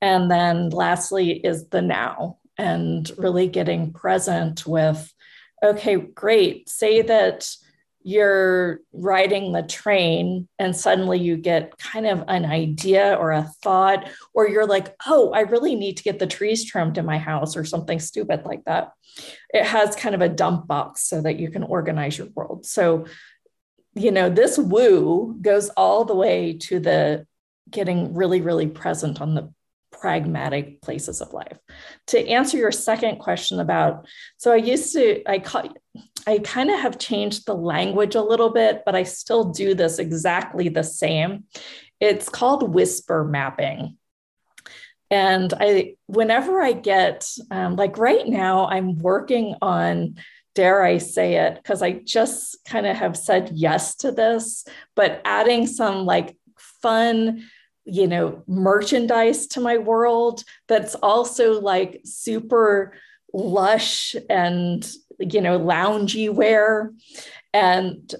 And 0.00 0.30
then 0.30 0.70
lastly 0.70 1.32
is 1.32 1.68
the 1.68 1.82
now 1.82 2.38
and 2.56 3.10
really 3.18 3.46
getting 3.46 3.92
present 3.92 4.66
with, 4.66 5.12
okay, 5.62 5.96
great. 5.96 6.68
Say 6.68 7.02
that 7.02 7.50
you're 8.02 8.80
riding 8.92 9.52
the 9.52 9.62
train 9.62 10.48
and 10.58 10.74
suddenly 10.74 11.18
you 11.18 11.36
get 11.36 11.76
kind 11.78 12.06
of 12.06 12.24
an 12.28 12.46
idea 12.46 13.14
or 13.14 13.32
a 13.32 13.50
thought, 13.62 14.08
or 14.32 14.48
you're 14.48 14.66
like, 14.66 14.94
oh, 15.06 15.32
I 15.32 15.40
really 15.40 15.74
need 15.74 15.98
to 15.98 16.02
get 16.02 16.18
the 16.18 16.26
trees 16.26 16.64
trimmed 16.64 16.96
in 16.96 17.04
my 17.04 17.18
house 17.18 17.56
or 17.56 17.64
something 17.64 18.00
stupid 18.00 18.44
like 18.44 18.64
that. 18.64 18.92
It 19.52 19.64
has 19.64 19.96
kind 19.96 20.14
of 20.14 20.22
a 20.22 20.28
dump 20.28 20.66
box 20.66 21.02
so 21.02 21.20
that 21.20 21.38
you 21.38 21.50
can 21.50 21.62
organize 21.62 22.16
your 22.16 22.28
world. 22.34 22.64
So, 22.64 23.06
you 23.94 24.12
know, 24.12 24.30
this 24.30 24.56
woo 24.56 25.36
goes 25.40 25.68
all 25.70 26.04
the 26.04 26.14
way 26.14 26.54
to 26.54 26.80
the 26.80 27.26
getting 27.68 28.14
really, 28.14 28.40
really 28.40 28.66
present 28.66 29.20
on 29.20 29.34
the 29.34 29.52
pragmatic 29.92 30.80
places 30.80 31.20
of 31.20 31.32
life. 31.32 31.58
To 32.08 32.28
answer 32.28 32.56
your 32.56 32.72
second 32.72 33.18
question 33.18 33.60
about, 33.60 34.06
so 34.38 34.52
I 34.52 34.56
used 34.56 34.92
to, 34.94 35.22
I 35.28 35.40
call, 35.40 35.68
I 36.26 36.38
kind 36.38 36.70
of 36.70 36.80
have 36.80 36.98
changed 36.98 37.46
the 37.46 37.54
language 37.54 38.14
a 38.14 38.22
little 38.22 38.50
bit, 38.50 38.82
but 38.84 38.94
I 38.94 39.02
still 39.02 39.44
do 39.44 39.74
this 39.74 39.98
exactly 39.98 40.68
the 40.68 40.84
same. 40.84 41.44
It's 42.00 42.28
called 42.28 42.74
whisper 42.74 43.24
mapping. 43.24 43.96
And 45.10 45.52
I, 45.58 45.96
whenever 46.06 46.60
I 46.60 46.72
get, 46.72 47.28
um, 47.50 47.76
like 47.76 47.98
right 47.98 48.26
now, 48.26 48.66
I'm 48.66 48.98
working 48.98 49.56
on, 49.60 50.16
dare 50.54 50.82
I 50.82 50.98
say 50.98 51.36
it, 51.36 51.56
because 51.56 51.82
I 51.82 51.92
just 51.92 52.58
kind 52.64 52.86
of 52.86 52.96
have 52.96 53.16
said 53.16 53.50
yes 53.52 53.96
to 53.96 54.12
this, 54.12 54.64
but 54.94 55.20
adding 55.24 55.66
some 55.66 56.06
like 56.06 56.36
fun, 56.56 57.48
you 57.84 58.06
know, 58.06 58.44
merchandise 58.46 59.48
to 59.48 59.60
my 59.60 59.78
world 59.78 60.44
that's 60.68 60.94
also 60.94 61.60
like 61.60 62.02
super 62.04 62.94
lush 63.32 64.14
and 64.28 64.88
you 65.20 65.40
know, 65.40 65.58
loungy 65.58 66.32
wear. 66.32 66.92
And 67.52 68.14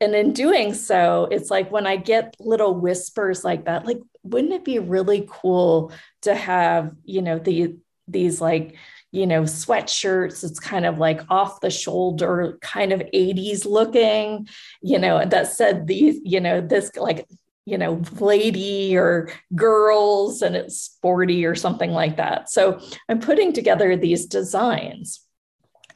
and 0.00 0.14
in 0.16 0.32
doing 0.32 0.74
so, 0.74 1.28
it's 1.30 1.50
like 1.50 1.70
when 1.70 1.86
I 1.86 1.96
get 1.96 2.34
little 2.40 2.74
whispers 2.74 3.44
like 3.44 3.66
that, 3.66 3.86
like, 3.86 4.00
wouldn't 4.24 4.52
it 4.52 4.64
be 4.64 4.80
really 4.80 5.26
cool 5.30 5.92
to 6.22 6.34
have, 6.34 6.92
you 7.04 7.22
know, 7.22 7.38
the 7.38 7.76
these 8.08 8.40
like, 8.40 8.76
you 9.12 9.26
know, 9.26 9.42
sweatshirts. 9.42 10.42
It's 10.42 10.58
kind 10.58 10.86
of 10.86 10.98
like 10.98 11.20
off 11.30 11.60
the 11.60 11.70
shoulder, 11.70 12.58
kind 12.60 12.92
of 12.92 13.00
80s 13.14 13.64
looking, 13.64 14.48
you 14.80 14.98
know, 14.98 15.24
that 15.24 15.48
said 15.48 15.86
these, 15.86 16.18
you 16.24 16.40
know, 16.40 16.60
this 16.60 16.96
like, 16.96 17.28
you 17.64 17.78
know, 17.78 18.02
lady 18.18 18.96
or 18.96 19.30
girls 19.54 20.42
and 20.42 20.56
it's 20.56 20.80
sporty 20.80 21.44
or 21.44 21.54
something 21.54 21.92
like 21.92 22.16
that. 22.16 22.50
So 22.50 22.80
I'm 23.08 23.20
putting 23.20 23.52
together 23.52 23.96
these 23.96 24.26
designs. 24.26 25.20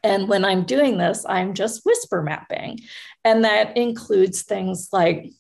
And 0.07 0.29
when 0.29 0.45
I'm 0.45 0.63
doing 0.63 0.99
this, 0.99 1.27
I'm 1.29 1.53
just 1.53 1.85
whisper 1.85 2.23
mapping. 2.23 2.79
And 3.25 3.45
that 3.45 3.77
includes 3.77 4.43
things 4.43 4.91
like, 4.93 5.33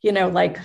you 0.00 0.12
know, 0.12 0.30
like, 0.30 0.58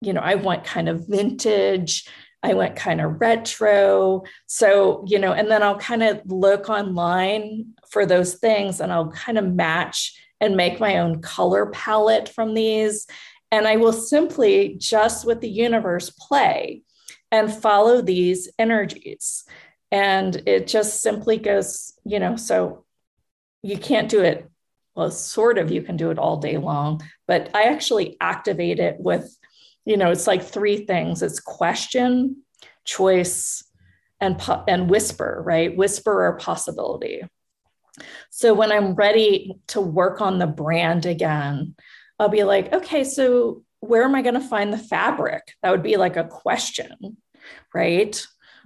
you 0.00 0.12
know, 0.12 0.20
I 0.20 0.36
want 0.36 0.62
kind 0.62 0.88
of 0.88 1.08
vintage. 1.08 2.08
I 2.44 2.54
went 2.54 2.76
kind 2.76 3.00
of 3.00 3.20
retro. 3.20 4.22
So, 4.46 5.04
you 5.08 5.18
know, 5.18 5.32
and 5.32 5.50
then 5.50 5.64
I'll 5.64 5.78
kind 5.78 6.04
of 6.04 6.20
look 6.26 6.68
online 6.68 7.74
for 7.90 8.06
those 8.06 8.34
things 8.34 8.80
and 8.80 8.92
I'll 8.92 9.10
kind 9.10 9.38
of 9.38 9.52
match 9.52 10.16
and 10.40 10.56
make 10.56 10.78
my 10.78 10.98
own 10.98 11.20
color 11.20 11.66
palette 11.66 12.28
from 12.28 12.54
these. 12.54 13.08
And 13.50 13.66
I 13.66 13.76
will 13.76 13.92
simply 13.92 14.76
just 14.78 15.26
with 15.26 15.40
the 15.40 15.50
universe 15.50 16.10
play 16.10 16.82
and 17.32 17.52
follow 17.52 18.02
these 18.02 18.48
energies. 18.56 19.44
And 19.92 20.42
it 20.46 20.66
just 20.66 21.02
simply 21.02 21.36
goes, 21.36 21.92
you 22.04 22.18
know, 22.18 22.36
so 22.36 22.84
you 23.62 23.76
can't 23.76 24.08
do 24.08 24.22
it. 24.22 24.50
Well, 24.94 25.10
sort 25.10 25.58
of, 25.58 25.70
you 25.70 25.82
can 25.82 25.96
do 25.96 26.10
it 26.10 26.18
all 26.18 26.38
day 26.38 26.56
long, 26.56 27.02
but 27.26 27.50
I 27.54 27.64
actually 27.64 28.16
activate 28.20 28.78
it 28.78 28.96
with, 28.98 29.36
you 29.84 29.96
know, 29.96 30.10
it's 30.10 30.26
like 30.26 30.42
three 30.42 30.84
things 30.86 31.22
it's 31.22 31.40
question, 31.40 32.42
choice, 32.84 33.64
and, 34.20 34.40
and 34.66 34.90
whisper, 34.90 35.42
right? 35.44 35.76
Whisper 35.76 36.26
or 36.26 36.36
possibility. 36.36 37.22
So 38.30 38.54
when 38.54 38.72
I'm 38.72 38.94
ready 38.94 39.54
to 39.68 39.80
work 39.80 40.20
on 40.20 40.38
the 40.38 40.46
brand 40.46 41.04
again, 41.04 41.74
I'll 42.18 42.28
be 42.28 42.44
like, 42.44 42.72
okay, 42.72 43.04
so 43.04 43.64
where 43.80 44.04
am 44.04 44.14
I 44.14 44.22
going 44.22 44.34
to 44.34 44.40
find 44.40 44.72
the 44.72 44.78
fabric? 44.78 45.54
That 45.62 45.70
would 45.70 45.82
be 45.82 45.96
like 45.96 46.16
a 46.16 46.24
question, 46.24 47.16
right? 47.74 48.24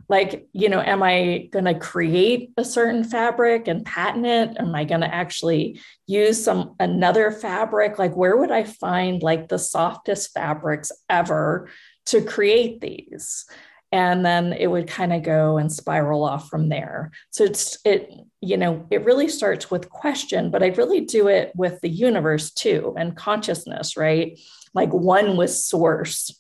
Like 0.09 0.49
you 0.53 0.69
know 0.69 0.81
am 0.81 1.03
i 1.03 1.49
going 1.53 1.64
to 1.64 1.79
create 1.79 2.51
a 2.57 2.64
certain 2.64 3.05
fabric 3.05 3.69
and 3.69 3.85
patent 3.85 4.27
it? 4.27 4.57
Am 4.59 4.75
i 4.75 4.85
going 4.85 5.01
to 5.01 5.14
actually 5.14 5.81
use 6.07 6.42
some 6.42 6.75
another 6.79 7.31
fabric? 7.31 7.99
Like 7.99 8.16
where 8.16 8.37
would 8.37 8.51
i 8.51 8.64
find 8.64 9.23
like 9.23 9.49
the 9.49 9.59
softest 9.59 10.33
fabrics 10.33 10.92
ever 11.09 11.69
to 12.07 12.23
create 12.23 12.81
these? 12.81 13.47
And 13.92 14.27
then 14.27 14.53
it 14.53 14.66
would 14.66 14.88
kind 14.88 15.12
of 15.12 15.23
go 15.23 15.59
and 15.59 15.73
spiral 15.73 16.25
off 16.25 16.49
from 16.49 16.69
there. 16.69 17.12
So 17.31 17.45
it's 17.45 17.79
it 17.85 18.12
you 18.40 18.57
know 18.57 18.87
it 18.90 19.05
really 19.05 19.29
starts 19.29 19.71
with 19.71 19.88
question 19.88 20.51
but 20.51 20.62
i 20.62 20.66
really 20.69 21.01
do 21.01 21.27
it 21.27 21.51
with 21.57 21.81
the 21.81 21.88
universe 21.88 22.51
too 22.51 22.95
and 22.99 23.16
consciousness 23.16 23.97
right? 23.97 24.38
Like 24.75 24.92
one 24.92 25.37
with 25.37 25.51
source 25.51 26.31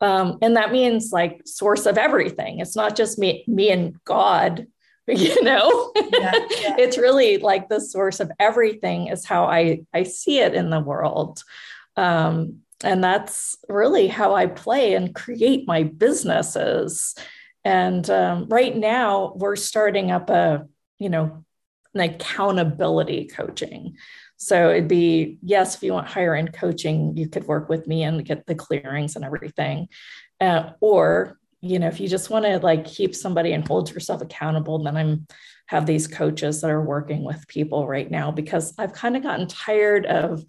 um, 0.00 0.38
and 0.42 0.56
that 0.56 0.72
means 0.72 1.12
like 1.12 1.42
source 1.44 1.86
of 1.86 1.98
everything. 1.98 2.60
It's 2.60 2.76
not 2.76 2.96
just 2.96 3.18
me 3.18 3.44
me 3.46 3.70
and 3.70 4.02
god 4.04 4.66
you 5.08 5.42
know? 5.42 5.90
Yeah, 5.96 6.32
yeah. 6.34 6.40
it's 6.78 6.98
really 6.98 7.38
like 7.38 7.70
the 7.70 7.80
source 7.80 8.20
of 8.20 8.30
everything 8.38 9.08
is 9.08 9.24
how 9.24 9.46
i 9.46 9.80
i 9.94 10.02
see 10.02 10.40
it 10.40 10.54
in 10.54 10.68
the 10.68 10.80
world. 10.80 11.42
Um, 11.96 12.60
and 12.84 13.02
that's 13.02 13.56
really 13.68 14.08
how 14.08 14.34
i 14.34 14.46
play 14.46 14.92
and 14.92 15.14
create 15.14 15.66
my 15.66 15.84
businesses. 15.84 17.14
And 17.64 18.08
um, 18.10 18.48
right 18.48 18.76
now 18.76 19.32
we're 19.34 19.56
starting 19.56 20.10
up 20.10 20.28
a 20.28 20.66
you 20.98 21.08
know 21.08 21.44
an 21.94 22.00
accountability 22.00 23.28
coaching 23.28 23.96
so 24.38 24.70
it'd 24.70 24.88
be 24.88 25.38
yes, 25.42 25.74
if 25.74 25.82
you 25.82 25.92
want 25.92 26.06
higher 26.06 26.34
end 26.34 26.52
coaching, 26.52 27.16
you 27.16 27.28
could 27.28 27.44
work 27.46 27.68
with 27.68 27.86
me 27.86 28.04
and 28.04 28.24
get 28.24 28.46
the 28.46 28.54
clearings 28.54 29.16
and 29.16 29.24
everything. 29.24 29.88
Uh, 30.40 30.70
or 30.80 31.38
you 31.60 31.80
know, 31.80 31.88
if 31.88 31.98
you 31.98 32.08
just 32.08 32.30
want 32.30 32.44
to 32.44 32.60
like 32.60 32.84
keep 32.84 33.16
somebody 33.16 33.52
and 33.52 33.66
hold 33.66 33.90
yourself 33.90 34.22
accountable, 34.22 34.78
then 34.78 34.96
I'm 34.96 35.26
have 35.66 35.84
these 35.84 36.06
coaches 36.06 36.60
that 36.60 36.70
are 36.70 36.82
working 36.82 37.24
with 37.24 37.46
people 37.48 37.86
right 37.86 38.10
now 38.10 38.30
because 38.30 38.72
I've 38.78 38.94
kind 38.94 39.16
of 39.16 39.22
gotten 39.22 39.48
tired 39.48 40.06
of 40.06 40.44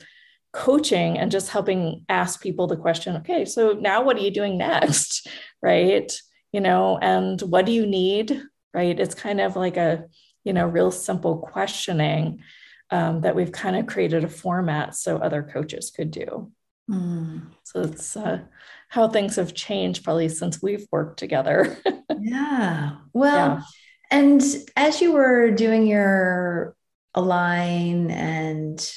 coaching 0.54 1.18
and 1.18 1.32
just 1.32 1.50
helping 1.50 2.06
ask 2.08 2.42
people 2.42 2.68
the 2.68 2.78
question, 2.78 3.18
okay, 3.18 3.44
so 3.44 3.74
now 3.74 4.02
what 4.04 4.16
are 4.16 4.22
you 4.22 4.32
doing 4.32 4.58
next? 4.58 5.28
right? 5.62 6.10
You 6.54 6.62
know, 6.62 7.00
and 7.00 7.42
what 7.42 7.66
do 7.66 7.72
you 7.72 7.86
need? 7.86 8.42
Right. 8.74 8.98
It's 9.00 9.16
kind 9.16 9.42
of 9.42 9.56
like 9.56 9.78
a, 9.78 10.06
you 10.44 10.54
know, 10.54 10.68
real 10.68 10.92
simple 10.92 11.40
questioning 11.40 12.40
um, 12.92 13.22
that 13.22 13.36
we've 13.36 13.52
kind 13.52 13.76
of 13.76 13.88
created 13.88 14.24
a 14.24 14.30
format 14.30 14.96
so 14.96 15.18
other 15.18 15.44
coaches 15.44 15.92
could 15.92 16.12
do. 16.12 16.52
Mm. 16.90 17.48
So 17.64 17.82
it's 17.82 18.18
uh, 18.18 18.42
how 18.88 19.08
things 19.08 19.36
have 19.36 19.54
changed 19.54 20.04
probably 20.04 20.30
since 20.30 20.62
we've 20.62 20.88
worked 20.92 21.20
together. 21.20 21.78
yeah. 22.20 22.98
Well, 23.14 23.36
yeah. 23.36 23.62
and 24.10 24.42
as 24.76 25.02
you 25.02 25.14
were 25.14 25.52
doing 25.52 25.86
your 25.86 26.76
align 27.14 28.10
and 28.12 28.94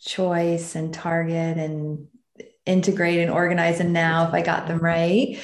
choice 0.00 0.76
and 0.76 0.94
target 0.94 1.56
and 1.56 2.06
integrate 2.66 3.20
and 3.20 3.30
organize 3.30 3.80
and 3.80 3.92
now 3.92 4.28
if 4.28 4.34
I 4.34 4.42
got 4.42 4.68
them 4.68 4.78
right, 4.78 5.38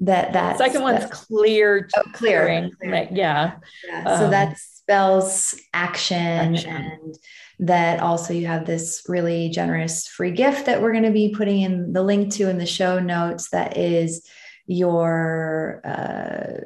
that 0.00 0.32
that 0.32 0.58
second 0.58 0.82
one's 0.82 1.04
clear, 1.06 1.88
oh, 1.96 2.02
clear, 2.12 2.70
clear. 2.80 3.08
Yeah. 3.12 3.56
yeah. 3.86 4.04
Um, 4.04 4.18
so 4.18 4.30
that's 4.30 4.71
spells 4.82 5.54
action, 5.72 6.56
action, 6.56 6.70
and 6.70 7.18
that 7.60 8.00
also 8.00 8.32
you 8.32 8.46
have 8.46 8.66
this 8.66 9.04
really 9.08 9.48
generous 9.48 10.08
free 10.08 10.32
gift 10.32 10.66
that 10.66 10.82
we're 10.82 10.92
going 10.92 11.04
to 11.04 11.10
be 11.10 11.34
putting 11.36 11.60
in 11.60 11.92
the 11.92 12.02
link 12.02 12.32
to 12.32 12.48
in 12.48 12.58
the 12.58 12.66
show 12.66 12.98
notes 12.98 13.50
that 13.50 13.76
is 13.76 14.26
your 14.66 15.80
uh, 15.84 16.60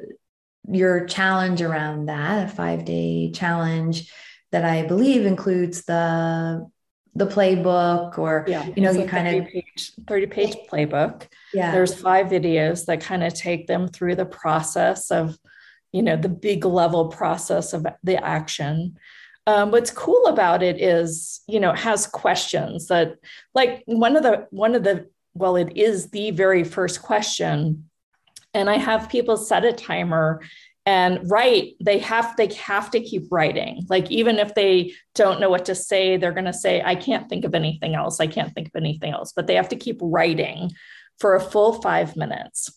your 0.69 1.05
challenge 1.05 1.61
around 1.61 2.07
that 2.07 2.45
a 2.45 2.51
five 2.51 2.83
day 2.83 3.31
challenge 3.31 4.11
that 4.51 4.65
i 4.65 4.85
believe 4.85 5.25
includes 5.25 5.85
the 5.85 6.69
the 7.15 7.25
playbook 7.25 8.17
or 8.19 8.45
yeah, 8.47 8.67
you 8.75 8.81
know 8.83 8.91
you 8.91 9.05
kind 9.05 9.27
of 9.27 9.47
page 9.47 9.91
30 10.07 10.27
page 10.27 10.55
playbook. 10.71 11.27
Yeah. 11.51 11.71
There's 11.71 11.99
five 11.99 12.27
videos 12.27 12.85
that 12.85 13.01
kind 13.01 13.23
of 13.23 13.33
take 13.33 13.65
them 13.65 13.87
through 13.87 14.15
the 14.15 14.25
process 14.25 15.09
of 15.09 15.35
you 15.97 16.03
know 16.03 16.15
the 16.15 16.29
big 16.29 16.63
level 16.63 17.07
process 17.07 17.73
of 17.73 17.87
the 18.03 18.23
action. 18.23 18.97
Um, 19.47 19.71
what's 19.71 19.89
cool 19.89 20.27
about 20.27 20.61
it 20.61 20.79
is 20.79 21.41
you 21.47 21.59
know 21.59 21.71
it 21.71 21.79
has 21.79 22.05
questions 22.05 22.87
that 22.87 23.15
like 23.55 23.81
one 23.87 24.15
of 24.15 24.21
the 24.21 24.45
one 24.51 24.75
of 24.75 24.83
the 24.83 25.09
well 25.33 25.55
it 25.55 25.75
is 25.75 26.11
the 26.11 26.29
very 26.31 26.63
first 26.63 27.01
question. 27.01 27.89
And 28.53 28.69
i 28.69 28.77
have 28.77 29.09
people 29.09 29.37
set 29.37 29.65
a 29.65 29.73
timer 29.73 30.41
and 30.85 31.29
write 31.31 31.73
they 31.81 31.97
have 31.97 32.37
they 32.37 32.53
have 32.53 32.91
to 32.91 32.99
keep 32.99 33.23
writing. 33.31 33.87
Like 33.89 34.11
even 34.11 34.37
if 34.37 34.53
they 34.53 34.93
don't 35.15 35.39
know 35.39 35.49
what 35.49 35.65
to 35.65 35.73
say 35.73 36.17
they're 36.17 36.39
going 36.39 36.53
to 36.53 36.61
say 36.65 36.83
i 36.85 36.93
can't 36.93 37.27
think 37.27 37.43
of 37.43 37.55
anything 37.55 37.95
else. 37.95 38.19
I 38.19 38.27
can't 38.27 38.53
think 38.53 38.67
of 38.67 38.75
anything 38.75 39.13
else. 39.13 39.33
But 39.35 39.47
they 39.47 39.55
have 39.55 39.69
to 39.69 39.83
keep 39.85 39.97
writing 39.99 40.73
for 41.19 41.33
a 41.33 41.41
full 41.41 41.81
five 41.81 42.15
minutes 42.15 42.76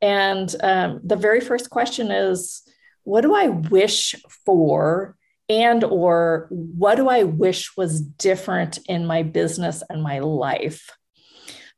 and 0.00 0.54
um, 0.62 1.00
the 1.02 1.16
very 1.16 1.40
first 1.40 1.70
question 1.70 2.10
is, 2.10 2.62
what 3.04 3.22
do 3.22 3.34
I 3.34 3.48
wish 3.48 4.14
for? 4.44 5.16
And 5.48 5.82
or 5.82 6.46
what 6.50 6.96
do 6.96 7.08
I 7.08 7.22
wish 7.22 7.74
was 7.76 8.02
different 8.02 8.78
in 8.86 9.06
my 9.06 9.22
business 9.22 9.82
and 9.88 10.02
my 10.02 10.18
life? 10.18 10.90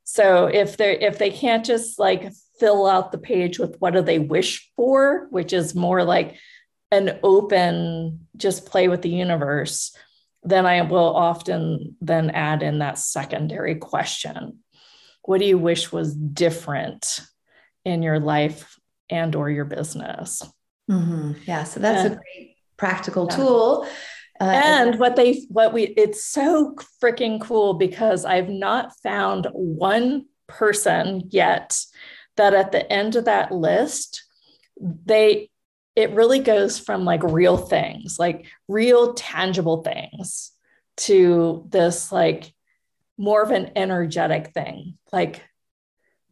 So 0.02 0.46
if 0.46 0.76
they 0.76 0.98
if 0.98 1.18
they 1.18 1.30
can't 1.30 1.64
just 1.64 1.98
like 2.00 2.33
fill 2.59 2.87
out 2.87 3.12
the 3.12 3.18
page 3.18 3.61
with 3.61 3.76
what 3.78 3.94
do 3.94 4.02
they 4.02 4.18
wish 4.18 4.70
for, 4.74 5.28
which 5.30 5.52
is 5.52 5.74
more 5.74 6.02
like 6.02 6.37
an 6.90 7.20
open 7.22 8.26
just 8.37 8.66
play 8.66 8.88
with 8.88 9.02
the 9.02 9.09
universe, 9.09 9.94
then 10.42 10.66
I 10.66 10.83
will 10.83 11.14
often 11.14 11.96
then 12.00 12.30
add 12.30 12.64
in 12.64 12.80
that 12.80 12.98
secondary 12.98 13.76
question. 13.76 14.59
What 15.22 15.38
do 15.38 15.44
you 15.44 15.59
wish 15.59 15.92
was 15.92 16.12
different 16.12 17.20
in 17.85 18.03
your 18.03 18.21
life 18.21 18.79
and 19.09 19.35
or 19.35 19.51
your 19.51 19.64
business 19.64 20.43
mm-hmm. 20.90 21.33
yeah 21.47 21.64
so 21.64 21.81
that's 21.81 22.05
and, 22.05 22.14
a 22.14 22.16
great 22.16 22.57
practical 22.77 23.27
yeah. 23.31 23.37
tool 23.37 23.87
uh, 24.40 24.45
and 24.45 24.99
what 24.99 25.16
they 25.16 25.45
what 25.49 25.73
we 25.73 25.83
it's 25.83 26.25
so 26.25 26.75
freaking 27.03 27.40
cool 27.40 27.75
because 27.75 28.25
i've 28.25 28.49
not 28.49 28.93
found 29.03 29.47
one 29.53 30.27
person 30.47 31.23
yet 31.31 31.79
that 32.37 32.55
at 32.55 32.73
the 32.73 32.90
end 32.93 33.16
of 33.16 33.27
that 33.27 33.53
list 33.53 34.25
they 35.05 35.51
it 35.97 36.12
really 36.12 36.38
goes 36.38 36.79
from 36.79 37.05
like 37.05 37.23
real 37.23 37.57
things 37.57 38.19
like 38.19 38.47
real 38.69 39.14
tangible 39.14 39.83
things 39.83 40.53
to 40.97 41.66
this 41.69 42.12
like 42.12 42.53
more 43.19 43.43
of 43.43 43.51
an 43.51 43.73
energetic 43.77 44.53
thing 44.53 44.97
like 45.12 45.43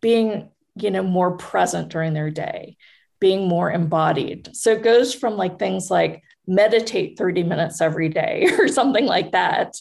being 0.00 0.48
you 0.82 0.90
know 0.90 1.02
more 1.02 1.36
present 1.36 1.88
during 1.90 2.14
their 2.14 2.30
day 2.30 2.76
being 3.20 3.48
more 3.48 3.70
embodied. 3.70 4.48
So 4.54 4.72
it 4.72 4.82
goes 4.82 5.14
from 5.14 5.36
like 5.36 5.58
things 5.58 5.90
like 5.90 6.22
meditate 6.46 7.18
30 7.18 7.42
minutes 7.42 7.80
every 7.80 8.08
day 8.08 8.48
or 8.58 8.68
something 8.68 9.06
like 9.06 9.32
that 9.32 9.76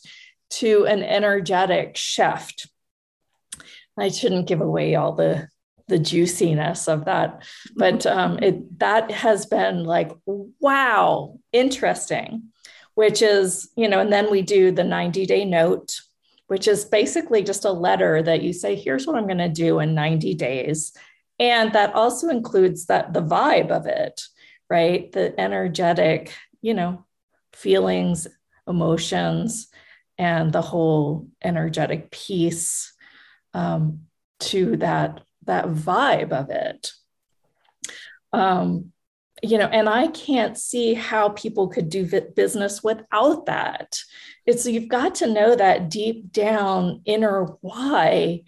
to 0.50 0.86
an 0.86 1.04
energetic 1.04 1.98
shift. 1.98 2.68
I 3.98 4.10
shouldn't 4.10 4.48
give 4.48 4.62
away 4.62 4.96
all 4.96 5.14
the 5.14 5.48
the 5.90 5.98
juiciness 5.98 6.90
of 6.90 7.06
that 7.06 7.42
but 7.78 8.06
um, 8.06 8.38
it 8.42 8.78
that 8.80 9.10
has 9.10 9.46
been 9.46 9.86
like 9.86 10.12
wow 10.26 11.40
interesting 11.54 12.44
which 12.96 13.22
is 13.22 13.70
you 13.78 13.88
know 13.88 14.02
and 14.02 14.12
then 14.12 14.30
we 14.30 14.42
do 14.42 14.70
the 14.70 14.84
90 14.84 15.26
day 15.26 15.46
note 15.46 16.02
which 16.48 16.68
is 16.68 16.86
basically 16.86 17.44
just 17.44 17.66
a 17.66 17.72
letter 17.72 18.22
that 18.22 18.42
you 18.42 18.54
say, 18.54 18.76
here's 18.76 19.06
what 19.06 19.16
I'm 19.16 19.28
going 19.28 19.38
to 19.38 19.50
do 19.50 19.80
in 19.80 19.94
90 19.94 20.34
days. 20.36 20.94
And 21.40 21.74
that 21.74 21.94
also 21.94 22.30
includes 22.30 22.88
that 22.88 23.14
the 23.14 23.22
vibe 23.22 23.70
of 23.70 23.86
it, 23.86 24.22
right? 24.70 25.12
The 25.12 25.40
energetic, 25.40 26.34
you 26.62 26.74
know, 26.74 27.06
feelings, 27.54 28.28
emotions, 28.68 29.68
and 30.18 30.52
the 30.52 30.62
whole 30.62 31.28
energetic 31.44 32.12
piece 32.12 32.94
um, 33.54 34.02
to 34.40 34.78
that 34.78 35.22
that 35.46 35.66
vibe 35.66 36.32
of 36.32 36.50
it. 36.50 36.92
Um, 38.34 38.92
you 39.44 39.58
know, 39.58 39.68
and 39.68 39.88
I 39.88 40.08
can't 40.08 40.58
see 40.58 40.94
how 40.94 41.30
people 41.30 41.68
could 41.68 41.90
do 41.90 42.06
business 42.36 42.84
without 42.84 43.46
that. 43.46 44.00
It's 44.46 44.66
you've 44.66 44.88
got 44.88 45.16
to 45.16 45.28
know 45.28 45.56
that 45.56 45.90
deep 45.90 46.32
down 46.32 47.02
inner 47.06 47.46
why 47.62 48.44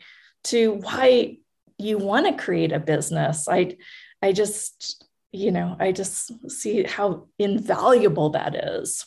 to 0.45 0.73
why 0.81 1.37
you 1.77 1.97
want 1.97 2.25
to 2.25 2.43
create 2.43 2.71
a 2.71 2.79
business. 2.79 3.47
I, 3.47 3.77
I 4.21 4.31
just, 4.31 5.05
you 5.31 5.51
know, 5.51 5.75
I 5.79 5.91
just 5.91 6.49
see 6.49 6.83
how 6.83 7.27
invaluable 7.37 8.31
that 8.31 8.55
is. 8.55 9.05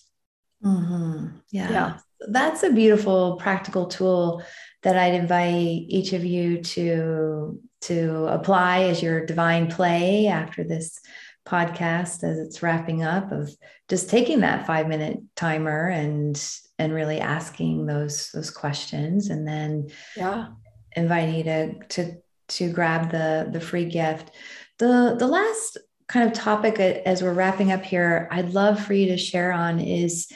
Mm-hmm. 0.64 1.38
Yeah. 1.51 1.71
yeah. 1.71 1.99
That's 2.29 2.62
a 2.62 2.71
beautiful 2.71 3.37
practical 3.37 3.87
tool 3.87 4.42
that 4.83 4.97
I'd 4.97 5.14
invite 5.14 5.55
each 5.55 6.12
of 6.12 6.25
you 6.25 6.62
to 6.62 7.61
to 7.83 8.27
apply 8.27 8.85
as 8.85 9.03
your 9.03 9.27
divine 9.27 9.68
play 9.68 10.29
after 10.29 10.62
this 10.62 11.01
podcast 11.46 12.22
as 12.22 12.38
it's 12.38 12.62
wrapping 12.62 13.02
up 13.02 13.33
of 13.33 13.50
just 13.88 14.09
taking 14.09 14.40
that 14.40 14.66
five 14.66 14.88
minute 14.88 15.18
timer 15.37 15.88
and 15.88 16.42
and 16.78 16.92
really 16.92 17.20
asking 17.20 17.87
those 17.87 18.31
those 18.33 18.50
questions 18.50 19.28
and 19.28 19.46
then 19.46 19.88
yeah. 20.16 20.48
inviting 20.96 21.35
you 21.35 21.44
to 21.44 21.74
to 21.88 22.14
to 22.48 22.72
grab 22.72 23.11
the 23.11 23.48
the 23.52 23.61
free 23.61 23.87
gift. 23.87 24.31
The 24.78 25.16
the 25.18 25.26
last 25.26 25.78
kind 26.09 26.26
of 26.28 26.35
topic 26.35 26.78
as 26.78 27.22
we're 27.22 27.33
wrapping 27.33 27.72
up 27.72 27.83
here 27.83 28.28
i'd 28.33 28.52
love 28.52 28.78
for 28.85 28.92
you 28.92 29.07
to 29.07 29.16
share 29.16 29.50
on 29.50 29.81
is 29.81 30.31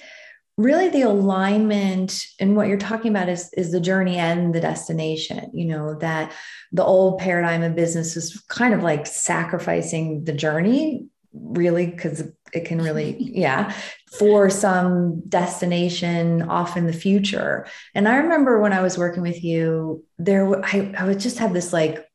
really 0.57 0.89
the 0.89 1.03
alignment 1.03 2.25
and 2.41 2.57
what 2.57 2.67
you're 2.67 2.79
talking 2.79 3.11
about 3.11 3.29
is, 3.29 3.53
is 3.55 3.73
the 3.73 3.81
journey 3.81 4.17
and 4.17 4.55
the 4.55 4.61
destination 4.61 5.51
you 5.53 5.67
know 5.67 5.95
that 5.99 6.33
the 6.73 6.85
old 6.85 7.19
paradigm 7.19 7.63
of 7.63 7.75
business 7.75 8.17
is 8.17 8.43
kind 8.49 8.73
of 8.73 8.83
like 8.83 9.07
sacrificing 9.07 10.25
the 10.25 10.33
journey 10.33 11.07
really 11.33 11.87
because 11.87 12.25
it 12.53 12.65
can 12.65 12.79
really 12.79 13.17
yeah 13.21 13.75
for 14.19 14.49
some 14.49 15.21
destination 15.29 16.43
off 16.43 16.77
in 16.77 16.87
the 16.87 16.93
future. 16.93 17.67
And 17.95 18.09
i 18.09 18.17
remember 18.17 18.61
when 18.61 18.73
i 18.73 18.83
was 18.83 18.97
working 18.97 19.23
with 19.23 19.45
you 19.45 20.05
there 20.19 20.65
i, 20.65 20.95
I 20.97 21.05
would 21.05 21.21
just 21.21 21.39
have 21.39 21.53
this 21.53 21.73
like 21.73 22.09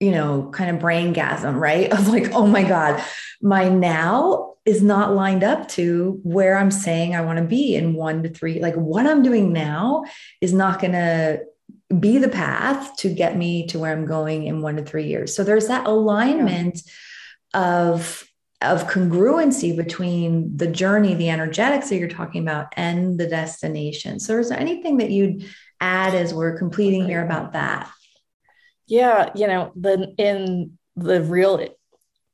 you 0.00 0.12
know 0.12 0.50
kind 0.52 0.70
of 0.70 0.80
brain 0.80 1.14
gasm 1.14 1.58
right? 1.58 1.92
Of 1.92 2.08
like 2.08 2.32
oh 2.32 2.46
my 2.46 2.62
god 2.62 3.04
my 3.42 3.68
now 3.68 4.55
is 4.66 4.82
not 4.82 5.14
lined 5.14 5.44
up 5.44 5.68
to 5.68 6.20
where 6.24 6.58
I'm 6.58 6.72
saying 6.72 7.14
I 7.14 7.20
want 7.20 7.38
to 7.38 7.44
be 7.44 7.76
in 7.76 7.94
one 7.94 8.24
to 8.24 8.28
three. 8.28 8.60
Like 8.60 8.74
what 8.74 9.06
I'm 9.06 9.22
doing 9.22 9.52
now 9.52 10.04
is 10.40 10.52
not 10.52 10.80
going 10.80 10.92
to 10.92 11.40
be 11.98 12.18
the 12.18 12.28
path 12.28 12.96
to 12.96 13.08
get 13.08 13.36
me 13.36 13.68
to 13.68 13.78
where 13.78 13.92
I'm 13.92 14.06
going 14.06 14.46
in 14.46 14.60
one 14.60 14.76
to 14.76 14.82
three 14.82 15.06
years. 15.06 15.34
So 15.36 15.44
there's 15.44 15.68
that 15.68 15.86
alignment 15.86 16.82
yeah. 17.54 17.90
of 17.90 18.24
of 18.62 18.88
congruency 18.88 19.76
between 19.76 20.56
the 20.56 20.66
journey, 20.66 21.14
the 21.14 21.28
energetics 21.28 21.90
that 21.90 21.98
you're 21.98 22.08
talking 22.08 22.42
about, 22.42 22.72
and 22.76 23.20
the 23.20 23.28
destination. 23.28 24.18
So 24.18 24.38
is 24.38 24.48
there 24.48 24.58
anything 24.58 24.96
that 24.96 25.10
you'd 25.10 25.46
add 25.80 26.14
as 26.14 26.32
we're 26.32 26.58
completing 26.58 27.04
here 27.04 27.22
about 27.22 27.52
that? 27.52 27.88
Yeah, 28.86 29.30
you 29.34 29.46
know, 29.46 29.72
the 29.76 30.14
in 30.16 30.78
the 30.96 31.22
real 31.22 31.68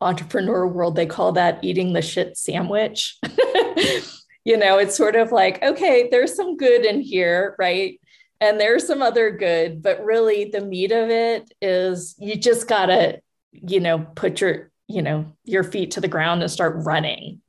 entrepreneur 0.02 0.66
world, 0.66 0.96
they 0.96 1.06
call 1.06 1.32
that 1.32 1.62
eating 1.62 1.92
the 1.92 2.02
shit 2.02 2.36
sandwich. 2.36 3.18
you 4.44 4.56
know, 4.56 4.78
it's 4.78 4.96
sort 4.96 5.16
of 5.16 5.32
like, 5.32 5.62
okay, 5.62 6.08
there's 6.10 6.34
some 6.34 6.56
good 6.56 6.84
in 6.84 7.00
here, 7.00 7.54
right? 7.58 8.00
And 8.40 8.60
there's 8.60 8.86
some 8.86 9.02
other 9.02 9.30
good, 9.30 9.82
but 9.82 10.04
really 10.04 10.46
the 10.46 10.60
meat 10.60 10.90
of 10.90 11.10
it 11.10 11.52
is 11.60 12.16
you 12.18 12.36
just 12.36 12.66
got 12.66 12.86
to, 12.86 13.20
you 13.52 13.78
know, 13.78 14.00
put 14.00 14.40
your, 14.40 14.70
you 14.88 15.00
know, 15.02 15.32
your 15.44 15.62
feet 15.62 15.92
to 15.92 16.00
the 16.00 16.08
ground 16.08 16.42
and 16.42 16.50
start 16.50 16.74
running. 16.78 17.40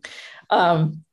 Um, 0.52 1.04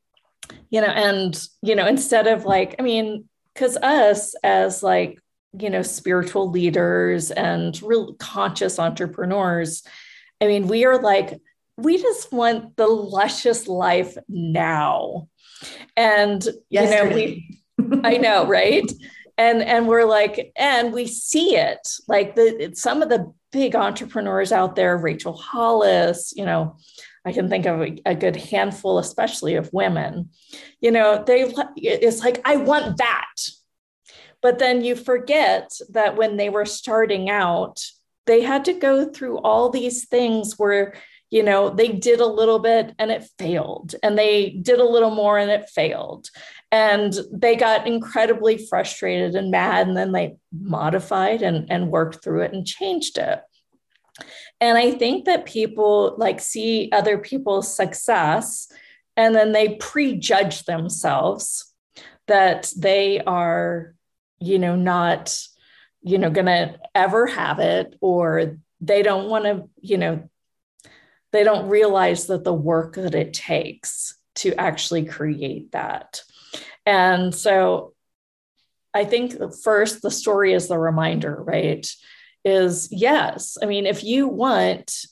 you 0.69 0.81
know, 0.81 0.87
and, 0.87 1.47
you 1.63 1.75
know, 1.75 1.87
instead 1.87 2.27
of 2.27 2.45
like, 2.45 2.75
I 2.77 2.83
mean, 2.83 3.27
because 3.53 3.75
us 3.77 4.35
as 4.43 4.83
like, 4.83 5.19
you 5.59 5.69
know, 5.69 5.81
spiritual 5.81 6.49
leaders 6.49 7.31
and 7.31 7.81
real 7.81 8.13
conscious 8.13 8.79
entrepreneurs, 8.79 9.83
I 10.41 10.47
mean, 10.47 10.67
we 10.67 10.85
are 10.85 11.01
like, 11.01 11.39
we 11.77 11.97
just 11.97 12.31
want 12.31 12.75
the 12.75 12.87
luscious 12.87 13.67
life 13.67 14.17
now. 14.27 15.27
And, 15.95 16.45
Yesterday. 16.69 17.43
you 17.77 17.85
know, 17.85 17.89
we, 17.89 18.01
I 18.03 18.17
know, 18.17 18.47
right? 18.47 18.89
And, 19.37 19.61
and 19.61 19.87
we're 19.87 20.05
like, 20.05 20.51
and 20.55 20.91
we 20.93 21.07
see 21.07 21.55
it 21.55 21.87
like 22.07 22.35
the, 22.35 22.71
some 22.75 23.01
of 23.01 23.09
the 23.09 23.31
big 23.51 23.75
entrepreneurs 23.75 24.51
out 24.51 24.75
there, 24.75 24.97
Rachel 24.97 25.33
Hollis, 25.33 26.33
you 26.35 26.45
know, 26.45 26.77
I 27.25 27.31
can 27.31 27.49
think 27.49 27.65
of 27.65 27.81
a, 27.81 27.97
a, 28.05 28.15
good 28.15 28.35
handful, 28.35 28.97
especially 28.97 29.55
of 29.55 29.71
women. 29.71 30.29
You 30.79 30.91
know, 30.91 31.23
they 31.25 31.53
it's 31.75 32.19
like 32.19 32.41
I 32.45 32.55
want 32.55 32.97
that, 32.97 33.35
but 34.41 34.57
then 34.57 34.83
you 34.83 34.95
forget 34.95 35.71
that 35.91 36.17
when 36.17 36.37
they 36.37 36.49
were 36.49 36.65
starting 36.65 37.29
out, 37.29 37.83
they 38.31 38.41
had 38.41 38.63
to 38.63 38.73
go 38.73 39.09
through 39.09 39.39
all 39.39 39.69
these 39.69 40.05
things 40.05 40.57
where 40.57 40.93
you 41.29 41.43
know 41.43 41.69
they 41.69 41.89
did 41.89 42.21
a 42.21 42.25
little 42.25 42.59
bit 42.59 42.95
and 42.97 43.11
it 43.11 43.27
failed 43.37 43.93
and 44.01 44.17
they 44.17 44.51
did 44.51 44.79
a 44.79 44.87
little 44.87 45.11
more 45.11 45.37
and 45.37 45.51
it 45.51 45.69
failed. 45.69 46.29
And 46.71 47.13
they 47.33 47.57
got 47.57 47.85
incredibly 47.85 48.57
frustrated 48.57 49.35
and 49.35 49.51
mad 49.51 49.85
and 49.89 49.97
then 49.97 50.13
they 50.13 50.37
modified 50.57 51.41
and, 51.41 51.69
and 51.69 51.91
worked 51.91 52.23
through 52.23 52.43
it 52.43 52.53
and 52.53 52.65
changed 52.65 53.17
it. 53.17 53.41
And 54.61 54.77
i 54.77 54.91
think 54.91 55.25
that 55.25 55.45
people 55.45 56.15
like 56.17 56.39
see 56.39 56.89
other 56.93 57.17
people's 57.17 57.75
success 57.75 58.71
and 59.17 59.35
then 59.35 59.51
they 59.51 59.75
prejudge 59.75 60.63
themselves 60.63 61.73
that 62.27 62.71
they 62.77 63.19
are 63.19 63.93
you 64.39 64.57
know 64.57 64.77
not 64.77 65.37
you 66.01 66.17
know 66.17 66.29
going 66.29 66.45
to 66.45 66.79
ever 66.95 67.27
have 67.27 67.59
it 67.59 67.95
or 68.01 68.57
they 68.79 69.03
don't 69.03 69.29
want 69.29 69.45
to 69.45 69.69
you 69.81 69.97
know 69.97 70.27
they 71.31 71.43
don't 71.43 71.69
realize 71.69 72.27
that 72.27 72.43
the 72.43 72.53
work 72.53 72.95
that 72.95 73.15
it 73.15 73.33
takes 73.33 74.17
to 74.35 74.53
actually 74.59 75.05
create 75.05 75.71
that. 75.71 76.21
And 76.85 77.33
so 77.33 77.93
i 78.93 79.05
think 79.05 79.35
first 79.63 80.01
the 80.01 80.11
story 80.11 80.53
is 80.53 80.67
the 80.67 80.77
reminder 80.77 81.35
right? 81.41 81.89
Is 82.43 82.89
yes 82.91 83.57
i 83.61 83.65
mean 83.65 83.85
if 83.85 84.03
you 84.03 84.27
want 84.27 85.05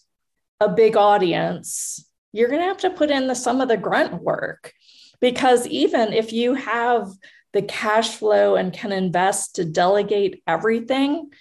a 0.59 0.67
big 0.67 0.97
audience 0.97 2.03
you're 2.31 2.49
going 2.49 2.61
to 2.61 2.67
have 2.67 2.77
to 2.79 2.89
put 2.89 3.11
in 3.11 3.27
the 3.27 3.35
some 3.35 3.61
of 3.61 3.67
the 3.67 3.77
grunt 3.77 4.21
work. 4.21 4.73
Because 5.19 5.67
even 5.67 6.13
if 6.13 6.31
you 6.31 6.53
have 6.53 7.09
the 7.53 7.61
cash 7.61 8.15
flow 8.15 8.55
and 8.55 8.73
can 8.73 8.91
invest 8.91 9.55
to 9.55 9.65
delegate 9.65 10.43
everything, 10.47 11.31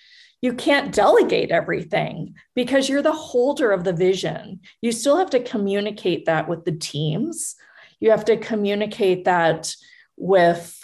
you 0.40 0.53
can't 0.53 0.94
delegate 0.94 1.51
everything 1.51 2.35
because 2.55 2.88
you're 2.88 3.03
the 3.03 3.12
holder 3.12 3.73
of 3.73 3.85
the 3.85 3.92
vision. 3.92 4.61
You 4.81 4.92
still 4.92 5.16
have 5.16 5.31
to 5.31 5.42
communicate 5.42 6.27
that 6.27 6.49
with 6.49 6.64
the 6.64 6.73
teams. 6.73 7.57
You 8.01 8.11
have 8.11 8.25
to 8.27 8.37
communicate 8.37 9.25
that 9.25 9.75
with 10.16 10.75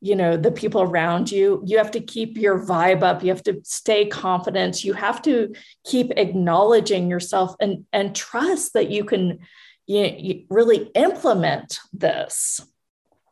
you 0.00 0.14
know 0.14 0.36
the 0.36 0.52
people 0.52 0.82
around 0.82 1.30
you 1.30 1.60
you 1.66 1.76
have 1.76 1.90
to 1.90 2.00
keep 2.00 2.36
your 2.36 2.64
vibe 2.64 3.02
up 3.02 3.22
you 3.22 3.30
have 3.30 3.42
to 3.42 3.60
stay 3.64 4.06
confident 4.06 4.84
you 4.84 4.92
have 4.92 5.20
to 5.20 5.52
keep 5.84 6.12
acknowledging 6.16 7.10
yourself 7.10 7.56
and 7.60 7.84
and 7.92 8.14
trust 8.14 8.74
that 8.74 8.90
you 8.90 9.04
can 9.04 9.40
you, 9.86 10.14
you 10.16 10.44
really 10.50 10.90
implement 10.94 11.80
this 11.92 12.60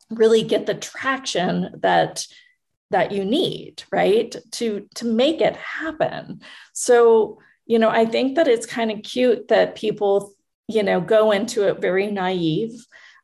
really 0.09 0.43
get 0.43 0.65
the 0.65 0.73
traction 0.73 1.79
that 1.81 2.25
that 2.89 3.11
you 3.11 3.25
need 3.25 3.83
right 3.91 4.35
to 4.51 4.87
to 4.95 5.05
make 5.05 5.41
it 5.41 5.55
happen. 5.57 6.41
So 6.73 7.39
you 7.67 7.77
know 7.77 7.89
i 7.89 8.05
think 8.05 8.35
that 8.35 8.47
it's 8.47 8.65
kind 8.65 8.91
of 8.91 9.03
cute 9.03 9.49
that 9.49 9.75
people 9.75 10.33
you 10.67 10.81
know 10.81 10.99
go 10.99 11.31
into 11.31 11.67
it 11.67 11.81
very 11.81 12.09
naive. 12.09 12.73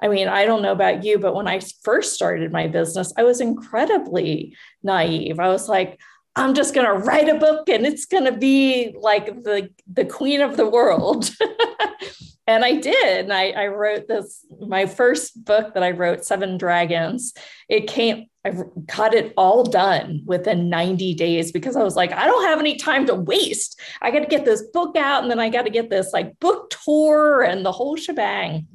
I 0.02 0.10
mean 0.10 0.28
i 0.28 0.46
don't 0.46 0.62
know 0.62 0.74
about 0.74 1.04
you 1.04 1.18
but 1.18 1.34
when 1.34 1.48
i 1.48 1.62
first 1.82 2.14
started 2.14 2.52
my 2.52 2.68
business 2.68 3.14
i 3.18 3.24
was 3.24 3.40
incredibly 3.42 4.56
naive. 4.84 5.40
I 5.40 5.48
was 5.48 5.70
like 5.70 6.00
i'm 6.36 6.54
just 6.54 6.74
going 6.74 6.86
to 6.86 7.06
write 7.06 7.30
a 7.30 7.40
book 7.40 7.70
and 7.70 7.86
it's 7.86 8.06
going 8.06 8.26
to 8.26 8.38
be 8.38 8.94
like 9.00 9.44
the 9.44 9.70
the 9.88 10.06
queen 10.06 10.42
of 10.42 10.58
the 10.58 10.68
world 10.68 11.30
and 12.46 12.66
I 12.66 12.76
did. 12.76 13.26
And 13.26 13.34
I, 13.34 13.52
I 13.52 13.68
wrote 13.68 14.08
this, 14.08 14.46
my 14.60 14.86
first 14.86 15.46
book 15.46 15.74
that 15.74 15.84
I 15.84 15.92
wrote, 15.92 16.26
Seven 16.26 16.58
Dragons. 16.58 17.34
It 17.70 17.88
came, 17.88 18.26
I 18.46 18.54
got 18.86 19.14
it 19.14 19.34
all 19.38 19.64
done 19.64 20.22
within 20.26 20.70
90 20.70 21.14
days 21.16 21.52
because 21.52 21.76
I 21.76 21.84
was 21.84 21.96
like, 21.96 22.12
I 22.12 22.26
don't 22.26 22.46
have 22.46 22.60
any 22.60 22.76
time 22.76 23.06
to 23.08 23.16
waste. 23.16 23.80
I 24.02 24.12
got 24.12 24.20
to 24.20 24.28
get 24.28 24.46
this 24.46 24.64
book 24.74 24.98
out 24.98 25.24
and 25.24 25.32
then 25.32 25.40
I 25.40 25.50
got 25.50 25.64
to 25.64 25.70
get 25.70 25.90
this 25.90 26.12
like 26.12 26.38
book 26.40 26.70
tour 26.84 27.42
and 27.42 27.66
the 27.66 27.72
whole 27.72 27.96
shebang. 27.96 28.68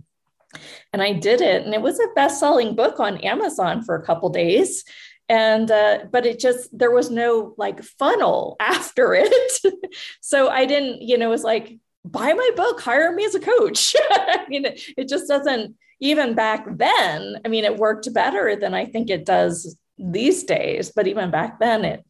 And 0.95 1.03
I 1.03 1.13
did 1.13 1.43
it. 1.43 1.67
And 1.67 1.75
it 1.75 1.83
was 1.83 2.01
a 2.01 2.09
best 2.15 2.41
selling 2.41 2.75
book 2.75 2.99
on 2.99 3.19
Amazon 3.19 3.83
for 3.83 3.95
a 3.95 4.05
couple 4.05 4.31
days 4.31 4.85
and 5.29 5.71
uh, 5.71 5.99
but 6.11 6.25
it 6.25 6.39
just 6.39 6.77
there 6.77 6.91
was 6.91 7.11
no 7.11 7.55
like 7.59 7.83
funnel 7.83 8.57
after 8.61 9.15
it 9.15 9.75
so 10.21 10.49
i 10.49 10.65
didn't 10.65 11.03
you 11.03 11.19
know 11.19 11.27
it 11.27 11.31
was 11.31 11.45
like 11.45 11.79
buy 12.11 12.33
my 12.33 12.51
book, 12.57 12.81
hire 12.81 13.13
me 13.13 13.25
as 13.25 13.35
a 13.35 13.41
coach. 13.41 13.95
I 14.11 14.45
mean, 14.49 14.65
it, 14.67 15.09
just 15.09 15.29
doesn't, 15.29 15.77
even 16.01 16.35
back 16.35 16.67
then, 16.77 17.37
I 17.45 17.49
mean, 17.49 17.65
it 17.65 17.77
worked 17.77 18.13
better 18.13 18.57
than 18.57 18.75
I 18.75 18.87
think 18.87 19.11
it 19.11 19.25
does 19.25 19.77
these 19.99 20.45
days. 20.45 20.93
But 20.95 21.07
even 21.07 21.31
back 21.31 21.59
then, 21.59 21.85
it, 21.85 22.05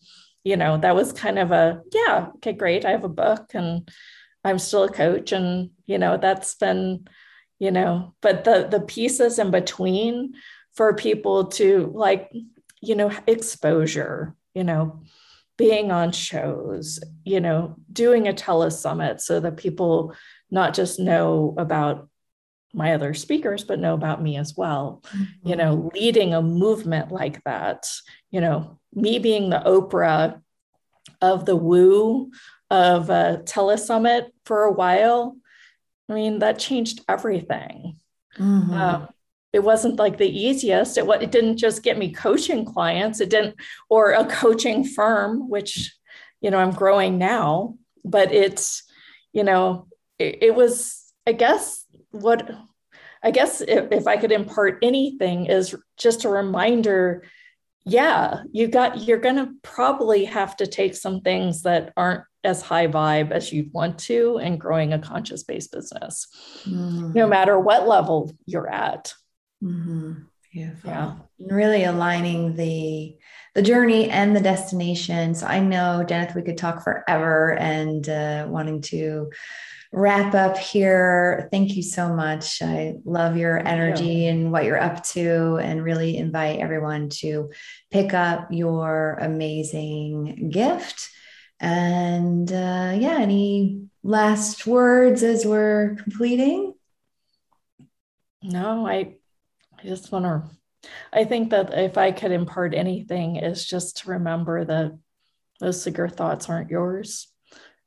you 0.45 0.57
know, 0.57 0.77
that 0.79 0.95
was 0.95 1.13
kind 1.13 1.39
of 1.39 1.53
a, 1.53 1.83
yeah, 1.93 2.29
okay, 2.37 2.53
great. 2.53 2.85
I 2.85 2.91
have 2.91 3.05
a 3.05 3.09
book 3.09 3.51
and 3.55 3.89
I'm 4.45 4.59
still 4.59 4.85
a 4.85 4.93
coach. 4.93 5.33
And, 5.33 5.71
you 5.87 5.99
know, 5.99 6.17
that's 6.17 6.55
been, 6.55 7.07
you 7.59 7.71
know, 7.71 8.15
but 8.23 8.45
the 8.45 8.69
the 8.71 8.81
pieces 8.81 9.39
in 9.39 9.51
between 9.51 10.35
for 10.75 10.95
people 10.95 11.47
to 11.47 11.91
like, 11.95 12.31
you 12.81 12.95
know, 12.95 13.11
exposure, 13.27 14.35
you 14.55 14.65
know, 14.65 15.03
being 15.59 15.91
on 15.91 16.13
shows, 16.13 17.01
you 17.25 17.41
know, 17.41 17.77
doing 17.93 18.29
a 18.29 18.33
telesummit 18.33 19.21
so 19.21 19.41
that 19.41 19.59
people 19.59 20.15
not 20.51 20.73
just 20.73 20.99
know 20.99 21.55
about 21.59 22.09
my 22.73 22.95
other 22.95 23.13
speakers, 23.13 23.65
but 23.65 23.81
know 23.81 23.93
about 23.93 24.23
me 24.23 24.37
as 24.37 24.55
well. 24.57 25.03
Mm-hmm. 25.09 25.49
You 25.49 25.57
know, 25.57 25.77
mm-hmm. 25.77 25.89
leading 25.99 26.33
a 26.33 26.41
movement 26.41 27.11
like 27.11 27.43
that, 27.45 27.91
you 28.31 28.41
know, 28.41 28.79
me 28.95 29.19
being 29.19 29.51
the 29.51 29.61
Oprah 29.61 30.41
of 31.21 31.45
the 31.45 31.57
woo 31.57 32.31
of 32.71 33.11
a 33.11 33.43
telesummit 33.45 34.29
for 34.45 34.65
a 34.65 34.73
while. 34.73 35.37
I 36.09 36.15
mean, 36.15 36.39
that 36.39 36.59
changed 36.59 37.01
everything. 37.09 37.99
Mm-hmm. 38.39 38.73
Um, 38.73 39.09
it 39.59 39.65
wasn't 39.65 39.99
like 39.99 40.19
the 40.19 40.39
easiest. 40.47 40.97
It, 40.99 41.05
it 41.21 41.33
didn't 41.33 41.57
just 41.57 41.83
get 41.83 41.99
me 41.99 42.13
coaching 42.13 42.65
clients. 42.65 43.21
It 43.21 43.29
didn't, 43.29 43.57
or 43.89 44.13
a 44.13 44.25
coaching 44.25 44.85
firm, 44.85 45.51
which, 45.51 45.93
you 46.41 46.53
know, 46.53 46.59
I'm 46.59 46.71
growing 46.71 47.19
now, 47.19 47.75
but 48.05 48.31
it's, 48.33 48.85
you 49.33 49.43
know, 49.43 49.89
it, 50.17 50.39
it 50.43 50.55
was, 50.55 51.13
I 51.27 51.33
guess, 51.33 51.85
what, 52.13 52.49
I 53.21 53.33
guess 53.33 53.61
if, 53.61 53.91
if 53.91 54.07
I 54.07 54.17
could 54.17 54.31
impart 54.31 54.79
anything 54.81 55.47
is 55.47 55.75
just 55.97 56.25
a 56.25 56.29
reminder 56.29 57.25
yeah, 57.89 58.43
you 58.53 58.69
got 58.69 58.99
you're 58.99 59.19
going 59.19 59.37
to 59.37 59.49
probably 59.63 60.27
have 60.27 60.55
to 60.59 60.67
take 60.67 60.95
some 60.95 61.23
things 61.23 61.63
that 61.63 61.91
aren't 61.97 62.25
as 62.45 62.61
high 62.63 62.87
vibe 62.87 63.31
as 63.31 63.53
you'd 63.53 63.73
want 63.73 63.99
to 63.99 64.39
in 64.39 64.59
growing 64.59 64.93
a 64.93 64.99
conscious 64.99 65.43
based 65.43 65.73
business, 65.73 66.29
mm-hmm. 66.65 67.13
no 67.13 67.27
matter 67.27 67.59
what 67.59 67.89
level 67.89 68.31
you're 68.47 68.69
at. 68.69 69.15
Mm-hmm. 69.63 70.13
Beautiful. 70.53 70.91
Yeah. 70.91 71.15
Really 71.39 71.85
aligning 71.85 72.57
the 72.57 73.17
the 73.55 73.63
journey 73.63 74.09
and 74.09 74.35
the 74.35 74.41
destination. 74.41 75.35
So 75.35 75.47
I 75.47 75.59
know, 75.61 76.05
Dennis, 76.07 76.35
we 76.35 76.43
could 76.43 76.57
talk 76.57 76.83
forever 76.83 77.55
and 77.55 78.09
uh, 78.09 78.47
wanting 78.49 78.83
to 78.83 79.31
wrap 79.93 80.35
up 80.35 80.57
here. 80.57 81.49
Thank 81.51 81.75
you 81.75 81.83
so 81.83 82.15
much. 82.15 82.63
I 82.63 82.95
love 83.05 83.37
your 83.37 83.59
energy 83.67 84.27
and 84.27 84.53
what 84.53 84.65
you're 84.65 84.81
up 84.81 85.05
to, 85.09 85.57
and 85.57 85.83
really 85.83 86.17
invite 86.17 86.61
everyone 86.61 87.09
to 87.21 87.51
pick 87.91 88.15
up 88.15 88.49
your 88.51 89.19
amazing 89.21 90.51
gift. 90.51 91.11
And 91.61 92.51
uh, 92.51 92.95
yeah, 92.97 93.19
any 93.21 93.89
last 94.03 94.67
words 94.67 95.23
as 95.23 95.45
we're 95.45 95.97
completing? 95.97 96.75
No, 98.43 98.87
I, 98.87 99.17
I 99.79 99.87
just 99.87 100.13
want 100.13 100.25
to. 100.25 100.91
I 101.13 101.25
think 101.25 101.51
that 101.51 101.77
if 101.77 101.99
I 101.99 102.13
could 102.13 102.33
impart 102.33 102.75
anything, 102.75 103.37
is 103.37 103.67
just 103.67 103.99
to 103.99 104.11
remember 104.11 104.65
that 104.65 104.97
those 105.61 105.83
cigar 105.83 106.09
thoughts 106.09 106.49
aren't 106.49 106.71
yours, 106.71 107.29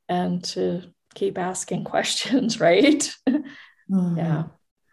and 0.08 0.42
to 0.44 0.82
keep 1.14 1.38
asking 1.38 1.84
questions, 1.94 2.60
right? 2.60 3.14
Mm-hmm. 3.28 4.16
Yeah. 4.16 4.44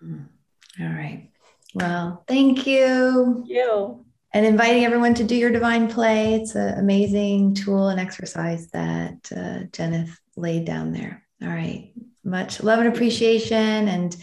Mm-hmm. 0.04 0.84
All 0.84 0.94
right. 0.94 1.30
Well, 1.74 2.24
thank 2.28 2.66
you. 2.66 3.34
Thank 3.36 3.50
you. 3.50 4.06
And 4.34 4.46
inviting 4.46 4.86
everyone 4.86 5.16
to 5.16 5.24
do 5.24 5.36
your 5.36 5.52
divine 5.52 5.88
play. 5.88 6.36
It's 6.36 6.54
an 6.56 6.78
amazing 6.78 7.56
tool 7.56 7.90
and 7.90 8.00
exercise 8.00 8.70
that 8.72 9.32
uh, 9.32 9.66
Jenith 9.72 10.12
laid 10.36 10.66
down 10.66 10.94
there. 10.94 11.24
All 11.42 11.50
right. 11.50 11.94
Much 12.24 12.62
love 12.62 12.80
and 12.80 12.88
appreciation. 12.88 13.88
And 13.88 14.16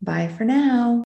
bye 0.00 0.28
for 0.28 0.44
now. 0.44 1.04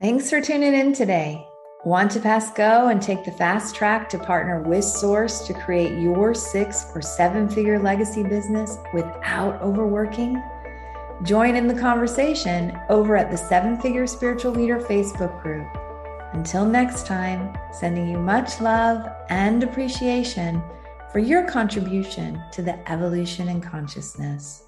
Thanks 0.00 0.30
for 0.30 0.40
tuning 0.40 0.72
in 0.72 0.94
today. 0.94 1.46
Want 1.84 2.10
to 2.12 2.20
pass 2.20 2.50
go 2.54 2.88
and 2.88 3.02
take 3.02 3.22
the 3.22 3.32
fast 3.32 3.74
track 3.74 4.08
to 4.08 4.18
partner 4.18 4.62
with 4.62 4.82
Source 4.82 5.46
to 5.46 5.52
create 5.52 6.00
your 6.00 6.32
six 6.32 6.86
or 6.94 7.02
seven 7.02 7.50
figure 7.50 7.78
legacy 7.78 8.22
business 8.22 8.78
without 8.94 9.60
overworking? 9.60 10.42
Join 11.22 11.54
in 11.54 11.66
the 11.68 11.78
conversation 11.78 12.80
over 12.88 13.14
at 13.14 13.30
the 13.30 13.36
Seven 13.36 13.78
Figure 13.78 14.06
Spiritual 14.06 14.52
Leader 14.52 14.80
Facebook 14.80 15.42
group. 15.42 15.68
Until 16.32 16.64
next 16.64 17.04
time, 17.04 17.54
sending 17.70 18.08
you 18.08 18.16
much 18.16 18.58
love 18.58 19.06
and 19.28 19.62
appreciation 19.62 20.62
for 21.12 21.18
your 21.18 21.46
contribution 21.46 22.42
to 22.52 22.62
the 22.62 22.90
evolution 22.90 23.50
in 23.50 23.60
consciousness. 23.60 24.64